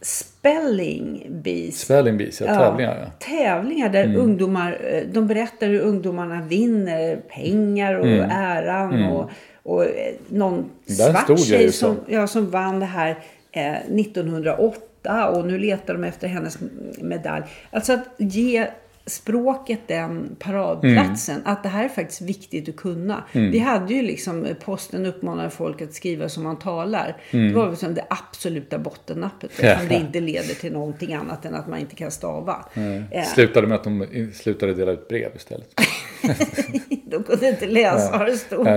spelling 0.00 1.26
bees. 1.30 1.80
Spelling 1.80 2.18
bees, 2.18 2.40
ja, 2.40 2.46
tävlingar. 2.46 2.98
Ja. 2.98 3.26
Tävlingar 3.26 3.88
där 3.88 4.04
mm. 4.04 4.20
ungdomar, 4.20 4.78
eh, 4.84 5.02
de 5.12 5.26
berättar 5.26 5.66
hur 5.66 5.80
ungdomarna 5.80 6.42
vinner 6.42 7.16
pengar 7.16 7.94
och 7.94 8.06
mm. 8.06 8.30
äran 8.30 8.92
mm. 8.92 9.12
och, 9.12 9.30
och 9.62 9.84
eh, 9.84 10.14
någon 10.28 10.70
svart 10.86 11.40
tjej 11.40 11.72
som, 11.72 11.96
ja, 12.06 12.26
som 12.26 12.50
vann 12.50 12.80
det 12.80 12.86
här 12.86 13.18
eh, 13.52 13.76
1908 13.76 15.28
och 15.28 15.46
nu 15.46 15.58
letar 15.58 15.94
de 15.94 16.04
efter 16.04 16.28
hennes 16.28 16.58
medalj. 16.98 17.44
Alltså 17.70 17.92
att 17.92 18.04
ge 18.16 18.66
språket 19.08 19.80
den 19.86 20.36
paradplatsen. 20.38 21.34
Mm. 21.34 21.46
Att 21.46 21.62
det 21.62 21.68
här 21.68 21.84
är 21.84 21.88
faktiskt 21.88 22.20
viktigt 22.20 22.68
att 22.68 22.76
kunna. 22.76 23.24
Mm. 23.32 23.50
Vi 23.50 23.58
hade 23.58 23.94
ju 23.94 24.02
liksom, 24.02 24.46
posten 24.64 25.06
uppmanade 25.06 25.50
folk 25.50 25.82
att 25.82 25.94
skriva 25.94 26.28
som 26.28 26.42
man 26.42 26.58
talar. 26.58 27.16
Mm. 27.30 27.48
Det 27.48 27.54
var 27.54 27.70
liksom 27.70 27.94
det 27.94 28.04
absoluta 28.10 28.78
bottennappet. 28.78 29.50
Eftersom 29.50 29.88
det 29.88 29.94
inte 29.94 30.20
leder 30.20 30.54
till 30.54 30.72
någonting 30.72 31.14
annat 31.14 31.44
än 31.44 31.54
att 31.54 31.68
man 31.68 31.78
inte 31.78 31.94
kan 31.94 32.10
stava. 32.10 32.64
Mm. 32.74 33.04
Eh. 33.10 33.24
Slutade 33.24 33.66
med 33.66 33.74
att 33.74 33.84
de 33.84 34.30
slutade 34.34 34.74
dela 34.74 34.92
ut 34.92 35.08
brev 35.08 35.32
istället. 35.36 35.80
de 37.04 37.22
kunde 37.22 37.48
inte 37.48 37.66
läsa 37.66 38.18
vad 38.18 38.26
det 38.26 38.36
stod. 38.36 38.68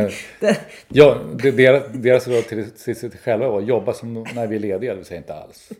ja, 0.87 1.17
deras, 1.37 1.83
deras 1.93 2.27
råd 2.27 2.47
till 2.47 2.95
sig 2.95 3.11
själva 3.23 3.47
var 3.49 3.61
att 3.61 3.67
jobba 3.67 3.93
som 3.93 4.13
när 4.35 4.47
vi 4.47 4.55
är 4.55 4.59
lediga, 4.59 4.91
det 4.91 4.95
vill 4.95 5.05
säga 5.05 5.17
inte 5.17 5.33
alls. 5.33 5.71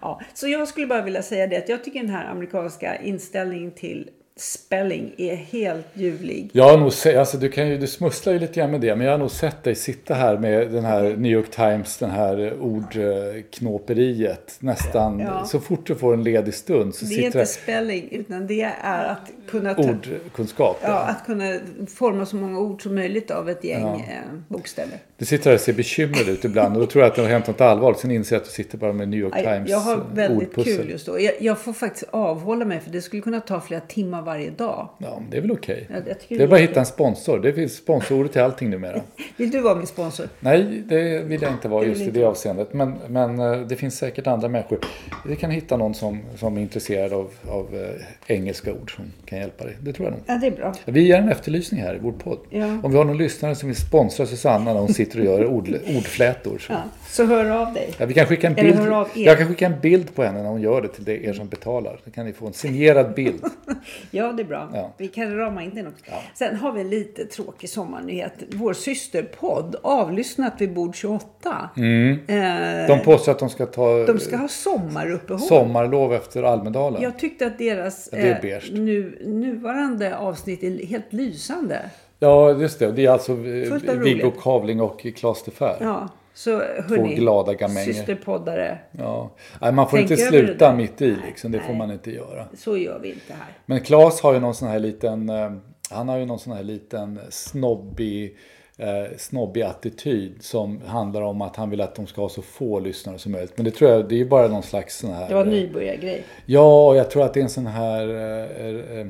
Ja, 0.00 0.20
så 0.34 0.48
jag 0.48 0.68
skulle 0.68 0.86
bara 0.86 1.02
vilja 1.02 1.22
säga 1.22 1.46
det 1.46 1.56
att 1.56 1.68
jag 1.68 1.84
tycker 1.84 2.00
den 2.00 2.10
här 2.10 2.30
amerikanska 2.30 2.96
inställningen 2.96 3.70
till 3.70 4.10
spelling 4.36 5.14
är 5.18 5.36
helt 5.36 5.86
ljuvlig. 5.94 6.50
Jag 6.52 6.64
har 6.64 6.78
nog 6.78 6.92
sett, 6.92 7.16
alltså 7.16 7.36
du, 7.36 7.48
kan 7.48 7.68
ju, 7.68 7.78
du 7.78 7.86
smusslar 7.86 8.32
ju 8.32 8.38
lite 8.38 8.54
grann 8.60 8.70
med 8.70 8.80
det, 8.80 8.96
men 8.96 9.06
jag 9.06 9.12
har 9.12 9.18
nog 9.18 9.30
sett 9.30 9.62
dig 9.62 9.74
sitta 9.74 10.14
här 10.14 10.38
med 10.38 10.70
den 10.70 10.84
här 10.84 11.02
New 11.02 11.32
York 11.32 11.50
Times, 11.50 11.96
den 11.96 12.10
här 12.10 12.58
ordknåperiet. 12.60 14.56
Nästan 14.60 15.20
ja. 15.20 15.44
så 15.44 15.60
fort 15.60 15.86
du 15.86 15.94
får 15.94 16.14
en 16.14 16.22
ledig 16.22 16.54
stund. 16.54 16.94
Så 16.94 17.04
det 17.04 17.14
är 17.14 17.26
inte 17.26 17.46
spelling, 17.46 18.08
utan 18.10 18.46
det 18.46 18.72
är 18.82 19.04
att 19.04 19.30
kunna... 19.48 19.74
Ta... 19.74 19.82
Ordkunskap. 19.82 20.78
Ja, 20.82 20.98
att 20.98 21.26
kunna 21.26 21.58
forma 21.86 22.26
så 22.26 22.36
många 22.36 22.58
ord 22.58 22.82
som 22.82 22.94
möjligt 22.94 23.30
av 23.30 23.50
ett 23.50 23.64
gäng 23.64 23.82
ja. 23.82 23.94
Eh, 23.94 24.38
bokstäver. 24.48 24.98
Du 25.18 25.24
sitter 25.24 25.50
här 25.50 25.54
och 25.54 25.60
ser 25.60 25.72
bekymrad 25.72 26.28
ut 26.28 26.44
ibland 26.44 26.74
och 26.74 26.80
då 26.80 26.86
tror 26.86 27.02
jag 27.02 27.10
att 27.10 27.16
det 27.16 27.22
har 27.22 27.28
hänt 27.28 27.46
något 27.46 27.60
allvarligt. 27.60 28.00
Sen 28.00 28.10
inser 28.10 28.36
jag 28.36 28.40
att 28.40 28.46
du 28.46 28.52
sitter 28.52 28.78
bara 28.78 28.92
med 28.92 29.08
New 29.08 29.20
York 29.20 29.34
Times 29.34 29.70
Jag 29.70 29.78
har 29.78 30.04
väldigt 30.14 30.48
ordpussel. 30.48 30.76
kul 30.76 30.90
just 30.90 31.06
då. 31.06 31.20
Jag, 31.20 31.32
jag, 31.40 31.58
får 31.58 31.72
faktiskt 31.72 32.04
avhålla 32.10 32.64
mig 32.64 32.80
för 32.80 32.90
det 32.90 33.02
skulle 33.02 33.22
kunna 33.22 33.40
ta 33.40 33.60
flera 33.60 33.80
timmar 33.80 34.22
varje 34.22 34.50
dag. 34.50 34.88
Ja, 34.98 35.22
det 35.30 35.36
är 35.36 35.40
väl 35.40 35.50
okej. 35.50 35.88
Okay. 35.90 36.14
det 36.28 36.42
är 36.42 36.46
bara 36.46 36.56
att 36.56 36.62
hitta 36.62 36.80
en 36.80 36.86
sponsor. 36.86 37.38
Det 37.38 37.52
finns 37.52 37.76
sponsorer 37.76 38.28
till 38.28 38.40
allting 38.40 38.70
numera. 38.70 39.00
vill 39.36 39.50
du 39.50 39.60
vara 39.60 39.74
min 39.74 39.86
sponsor? 39.86 40.28
Nej, 40.40 40.82
det 40.86 41.22
vill 41.22 41.42
jag 41.42 41.52
inte 41.52 41.68
vara 41.68 41.84
just 41.84 42.00
i 42.00 42.10
det 42.10 42.24
avseendet. 42.24 42.72
Men, 42.72 42.94
men 43.08 43.38
eh, 43.38 43.60
det 43.60 43.76
finns 43.76 43.98
säkert 43.98 44.26
andra 44.26 44.48
människor. 44.48 44.78
Vi 45.26 45.36
kan 45.36 45.50
hitta 45.50 45.76
någon 45.76 45.94
som, 45.94 46.20
som 46.36 46.56
är 46.56 46.60
intresserad 46.60 47.12
av, 47.12 47.30
av 47.48 47.74
äh, 47.74 48.36
engelska 48.36 48.72
ord 48.72 48.96
som 48.96 49.04
kan 49.24 49.38
hjälpa 49.38 49.64
dig. 49.64 49.76
Det 49.80 49.92
tror 49.92 50.06
jag 50.06 50.12
nog. 50.12 50.22
Ja, 50.26 50.34
det 50.34 50.46
är 50.46 50.50
bra. 50.50 50.74
Vi 50.84 51.06
ger 51.06 51.18
en 51.18 51.28
efterlysning 51.28 51.80
här 51.82 51.94
i 51.94 51.98
vår 52.02 52.12
podd. 52.12 52.38
Ja. 52.50 52.78
Om 52.82 52.90
vi 52.90 52.96
har 52.96 53.04
någon 53.04 53.18
lyssnare 53.18 53.54
som 53.54 53.68
vill 53.68 53.76
sponsra 53.76 54.26
Susanna 54.26 54.72
när 54.72 54.80
hon 54.80 54.94
sitter 55.04 55.13
och 55.18 55.24
gör 55.24 55.46
ord, 55.46 55.68
ordflätor. 55.96 56.58
Så. 56.58 56.72
Ja, 56.72 56.82
så 57.08 57.24
hör 57.24 57.50
av 57.50 57.74
dig. 57.74 57.90
Ja, 57.98 58.06
vi 58.06 58.14
kan 58.14 58.26
skicka 58.26 58.46
en 58.46 58.54
bild. 58.54 58.80
Jag 59.14 59.38
kan 59.38 59.48
skicka 59.48 59.66
en 59.66 59.80
bild 59.80 60.14
på 60.14 60.22
henne 60.22 60.42
när 60.42 60.48
hon 60.48 60.60
gör 60.60 60.82
det 60.82 60.88
till 60.88 61.08
er 61.08 61.32
som 61.32 61.48
betalar. 61.48 62.00
Så 62.04 62.10
kan 62.10 62.26
ni 62.26 62.32
få 62.32 62.46
en 62.46 62.52
signerad 62.52 63.14
bild. 63.14 63.44
ja, 64.10 64.32
det 64.32 64.42
är 64.42 64.46
bra. 64.46 64.70
Ja. 64.74 64.94
Vi 64.98 65.08
kan 65.08 65.36
rama 65.36 65.62
in 65.62 65.74
den 65.74 65.86
också. 65.86 66.04
Ja. 66.06 66.22
Sen 66.34 66.56
har 66.56 66.72
vi 66.72 66.80
en 66.80 66.90
lite 66.90 67.24
tråkig 67.24 67.70
sommarnyhet. 67.70 68.32
Vår 68.52 68.72
systerpodd, 68.72 69.76
Avlyssnat 69.82 70.52
vid 70.58 70.72
bord 70.72 70.96
28. 70.96 71.70
Mm. 71.76 72.18
Eh, 72.26 72.86
de 72.86 73.04
påstår 73.04 73.32
att 73.32 73.38
de 73.38 73.50
ska 73.50 73.66
ta... 73.66 74.04
De 74.06 74.18
ska 74.18 74.36
ha 74.36 74.48
sommaruppehåll. 74.48 75.40
Sommarlov 75.40 76.14
efter 76.14 76.42
Almedalen. 76.42 77.02
Jag 77.02 77.18
tyckte 77.18 77.46
att 77.46 77.58
deras 77.58 78.08
eh, 78.08 78.36
nu, 78.72 79.18
nuvarande 79.24 80.16
avsnitt 80.16 80.62
är 80.62 80.86
helt 80.86 81.12
lysande. 81.12 81.90
Ja, 82.18 82.52
just 82.52 82.78
det. 82.78 82.92
Det 82.92 83.06
är 83.06 83.10
alltså 83.10 83.32
eh, 83.32 83.98
Viggo 83.98 84.30
Kavling 84.30 84.80
och 84.80 85.06
Klas 85.16 85.42
de 85.42 85.50
Fär. 85.50 85.76
Ja. 85.80 86.08
Så 86.34 86.50
hörni, 86.58 86.96
Två 86.96 87.02
glada 87.22 87.54
gamänger. 87.54 87.92
systerpoddare. 87.92 88.78
Ja. 88.98 89.30
Nej, 89.60 89.72
man 89.72 89.88
får 89.90 89.98
inte 89.98 90.16
sluta 90.16 90.72
mitt 90.72 91.02
i 91.02 91.16
liksom. 91.26 91.52
Det 91.52 91.58
nej, 91.58 91.66
får 91.66 91.74
man 91.74 91.90
inte 91.90 92.10
göra. 92.10 92.46
Så 92.56 92.76
gör 92.76 92.98
vi 92.98 93.08
inte 93.08 93.32
här. 93.32 93.52
Men 93.66 93.80
Klas 93.80 94.20
har 94.20 94.34
ju 94.34 94.40
någon 94.40 94.54
sån 94.54 94.68
här 94.68 94.78
liten, 94.78 95.28
eh, 95.28 95.52
han 95.90 96.08
har 96.08 96.18
ju 96.18 96.26
någon 96.26 96.38
sån 96.38 96.52
här 96.52 96.62
liten 96.62 97.20
snobbig, 97.30 98.36
eh, 98.78 99.16
snobbig 99.16 99.62
attityd 99.62 100.36
som 100.40 100.80
handlar 100.86 101.22
om 101.22 101.42
att 101.42 101.56
han 101.56 101.70
vill 101.70 101.80
att 101.80 101.94
de 101.94 102.06
ska 102.06 102.20
ha 102.20 102.28
så 102.28 102.42
få 102.42 102.80
lyssnare 102.80 103.18
som 103.18 103.32
möjligt. 103.32 103.52
Men 103.56 103.64
det 103.64 103.70
tror 103.70 103.90
jag, 103.90 104.08
det 104.08 104.14
är 104.14 104.18
ju 104.18 104.28
bara 104.28 104.48
någon 104.48 104.62
slags 104.62 104.98
sån 104.98 105.12
här. 105.12 105.28
Det 105.28 105.34
var 105.34 105.42
en 105.42 105.50
nybörjargrej. 105.50 106.24
Ja, 106.46 106.88
och 106.88 106.96
jag 106.96 107.10
tror 107.10 107.24
att 107.24 107.34
det 107.34 107.40
är 107.40 107.44
en 107.44 107.50
sån 107.50 107.66
här 107.66 108.08
eh, 108.08 108.66
eh, 108.66 108.98
Eh, 108.98 109.06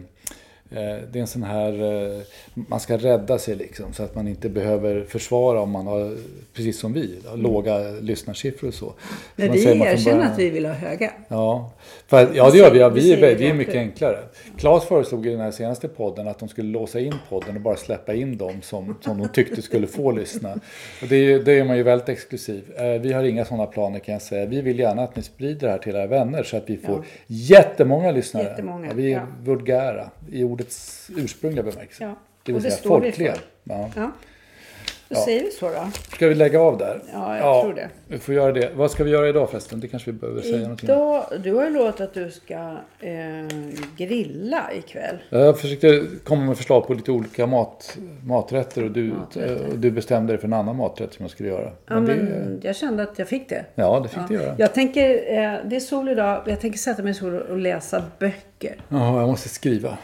det 0.75 1.19
är 1.19 1.21
en 1.21 1.27
sån 1.27 1.43
här, 1.43 1.73
eh, 1.73 2.21
man 2.55 2.81
ska 2.81 2.97
rädda 2.97 3.39
sig 3.39 3.57
liksom 3.57 3.93
så 3.93 4.03
att 4.03 4.15
man 4.15 4.29
inte 4.29 4.49
behöver 4.49 5.05
försvara 5.05 5.61
om 5.61 5.71
man 5.71 5.87
har, 5.87 6.17
precis 6.55 6.79
som 6.79 6.93
vi, 6.93 7.19
har 7.27 7.37
låga 7.37 7.79
lyssnarsiffror 7.79 8.69
och 8.69 8.75
så. 8.75 8.93
Men 9.37 9.53
vi 9.53 9.65
erkänner 9.65 10.33
att 10.33 10.39
vi 10.39 10.51
vill 10.51 10.67
ha 10.67 10.73
höga. 10.73 11.13
Ja, 11.29 11.71
för, 12.07 12.31
ja 12.35 12.51
det 12.51 12.59
gör 12.59 12.71
vi. 12.71 12.79
Ja, 12.79 12.89
vi, 12.89 13.13
är, 13.13 13.37
vi 13.37 13.47
är 13.47 13.55
mycket 13.55 13.75
enklare. 13.75 14.19
Claes 14.59 14.85
föreslog 14.85 15.27
i 15.27 15.31
den 15.31 15.41
här 15.41 15.51
senaste 15.51 15.89
podden 15.89 16.29
att 16.29 16.39
de 16.39 16.49
skulle 16.49 16.69
låsa 16.69 17.01
in 17.01 17.15
podden 17.29 17.57
och 17.57 17.63
bara 17.63 17.77
släppa 17.77 18.15
in 18.15 18.37
dem 18.37 18.63
som, 18.63 18.97
som 19.01 19.19
de 19.19 19.29
tyckte 19.29 19.63
skulle 19.63 19.87
få 19.87 20.13
lyssna. 20.13 20.53
Och 21.03 21.09
det, 21.09 21.39
det 21.39 21.53
är 21.53 21.65
man 21.65 21.77
ju 21.77 21.83
väldigt 21.83 22.09
exklusiv. 22.09 22.73
Eh, 22.77 23.01
vi 23.01 23.13
har 23.13 23.23
inga 23.23 23.45
sådana 23.45 23.67
planer 23.67 23.99
kan 23.99 24.13
jag 24.13 24.23
säga. 24.23 24.47
Vi 24.47 24.61
vill 24.61 24.79
gärna 24.79 25.03
att 25.03 25.17
ni 25.17 25.23
sprider 25.23 25.67
det 25.67 25.73
här 25.73 25.79
till 25.79 25.97
era 25.97 26.07
vänner 26.07 26.43
så 26.43 26.57
att 26.57 26.71
vi 26.71 26.77
får 26.77 26.97
ja. 26.97 27.03
jättemånga 27.27 28.11
lyssnare. 28.11 28.45
Jättemånga, 28.45 28.87
ja, 28.87 28.93
vi 28.95 29.13
är 29.13 29.17
ja. 29.17 29.27
vulgära 29.43 30.11
i 30.35 30.45
ordets 30.45 31.11
ursprungliga 31.17 31.63
bemärkelse. 31.63 32.05
Ja. 32.05 32.15
Det 32.43 32.53
vill 32.53 32.63
säga 32.63 32.77
folkliga. 32.77 33.35
Ja. 33.65 33.91
Ja. 33.97 34.11
Då 35.09 35.17
säger 35.17 35.43
vi 35.45 35.51
så 35.51 35.69
då. 35.69 35.91
Ska 36.15 36.29
vi 36.29 36.35
lägga 36.35 36.61
av 36.61 36.79
där? 36.79 37.03
Ja, 37.13 37.37
jag 37.39 37.63
tror 37.63 37.75
det. 37.75 37.89
Vi 38.09 38.19
får 38.19 38.35
göra 38.35 38.53
det. 38.53 38.71
Vad 38.75 38.91
ska 38.91 39.05
vi 39.05 39.11
göra 39.11 39.29
idag 39.29 39.51
förresten? 39.51 39.81
Det 39.81 39.89
kanske 39.89 40.11
vi 40.13 40.19
behöver 40.19 40.41
säga 40.43 40.59
någonting 40.59 40.91
om. 40.91 40.97
Idag, 40.97 41.25
du 41.43 41.53
har 41.53 41.65
ju 41.65 41.71
lovat 41.71 42.01
att 42.01 42.15
du 42.15 42.31
ska 42.31 42.55
eh, 43.01 43.13
grilla 43.97 44.71
ikväll. 44.75 45.17
Jag 45.31 45.59
försökte 45.61 46.03
komma 46.25 46.45
med 46.45 46.57
förslag 46.57 46.87
på 46.87 46.95
lite 46.95 47.13
olika 47.13 47.47
mat, 47.47 47.99
maträtter 48.25 48.85
och 48.85 48.91
du, 48.91 49.03
Maträtter. 49.05 49.67
och 49.73 49.79
du 49.79 49.91
bestämde 49.91 50.33
dig 50.33 50.41
för 50.41 50.47
en 50.47 50.53
annan 50.53 50.77
maträtt 50.77 51.15
som 51.15 51.23
jag 51.25 51.31
skulle 51.31 51.49
göra. 51.49 51.71
Ja, 51.87 51.95
Men 51.95 52.05
det, 52.05 52.15
men 52.15 52.61
jag 52.63 52.77
kände 52.77 53.03
att 53.03 53.19
jag 53.19 53.29
fick 53.29 53.49
det. 53.49 53.65
ja, 53.75 54.01
det 54.01 54.09
fick 54.09 54.29
du 54.29 54.35
göra. 54.35 54.55
Jag 54.59 54.75
tänker, 54.75 55.11
eh, 55.11 55.59
det 55.65 55.77
är 55.77 55.81
sol 55.81 56.09
idag. 56.09 56.43
Jag 56.47 56.61
tänker 56.61 56.79
sätta 56.79 57.03
mig 57.03 57.11
i 57.11 57.15
sol 57.15 57.35
och 57.35 57.59
läsa 57.59 58.03
böcker. 58.19 58.77
Ja, 58.89 59.21
jag 59.21 59.29
måste 59.29 59.49
skriva. 59.49 59.99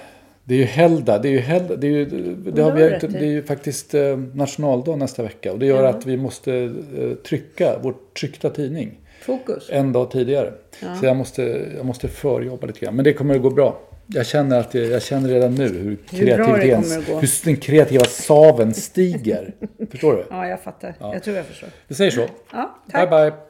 Det 0.50 0.54
är 0.54 0.58
ju 0.58 0.64
helgdag. 0.64 1.22
Det 1.22 1.28
är 1.28 1.32
ju, 1.32 1.38
helgdag, 1.38 1.78
det 1.80 1.86
är 1.86 1.90
ju, 1.90 2.04
det 2.52 2.62
har 2.62 2.72
vi, 2.72 2.82
det 3.08 3.18
är 3.18 3.24
ju 3.30 3.42
faktiskt 3.42 3.94
eh, 3.94 4.16
nationaldag 4.34 4.96
nästa 4.96 5.22
vecka. 5.22 5.52
Och 5.52 5.58
det 5.58 5.66
gör 5.66 5.82
Ja. 5.84 5.88
att 5.90 6.06
vi 6.06 6.16
måste 6.16 6.52
eh, 6.54 7.12
trycka 7.28 7.78
vår 7.82 7.94
tryckta 8.20 8.50
tidning 8.50 8.98
Fokus. 9.22 9.68
en 9.72 9.92
dag 9.92 10.10
tidigare. 10.10 10.52
Så 11.00 11.06
jag 11.06 11.16
måste, 11.16 11.42
jag 11.76 11.86
måste 11.86 12.08
förjobba 12.08 12.66
lite 12.66 12.80
grann. 12.80 12.96
Men 12.96 13.04
det 13.04 13.12
kommer 13.12 13.34
att 13.34 13.42
gå 13.42 13.50
bra. 13.50 13.80
Jag 14.06 14.26
känner, 14.26 14.60
att 14.60 14.74
jag, 14.74 14.86
jag 14.86 15.02
känner 15.02 15.28
redan 15.28 15.54
nu 15.54 15.68
hur, 15.68 15.98
Hur 16.10 16.18
hur 16.26 17.44
den 17.44 17.56
kreativa 17.56 18.04
saven 18.04 18.74
stiger. 18.74 19.54
Förstår 19.90 20.12
du? 20.16 20.24
Ja, 20.30 20.46
jag 20.46 20.60
fattar. 20.62 20.94
Jag 21.00 21.22
tror 21.22 21.36
jag 21.36 21.46
förstår. 21.46 21.68
Vi 21.88 21.94
säger 21.94 22.10
så. 22.10 22.26
Ja, 22.52 22.80
Bye 22.86 22.92
tack. 22.92 23.10
bye. 23.10 23.49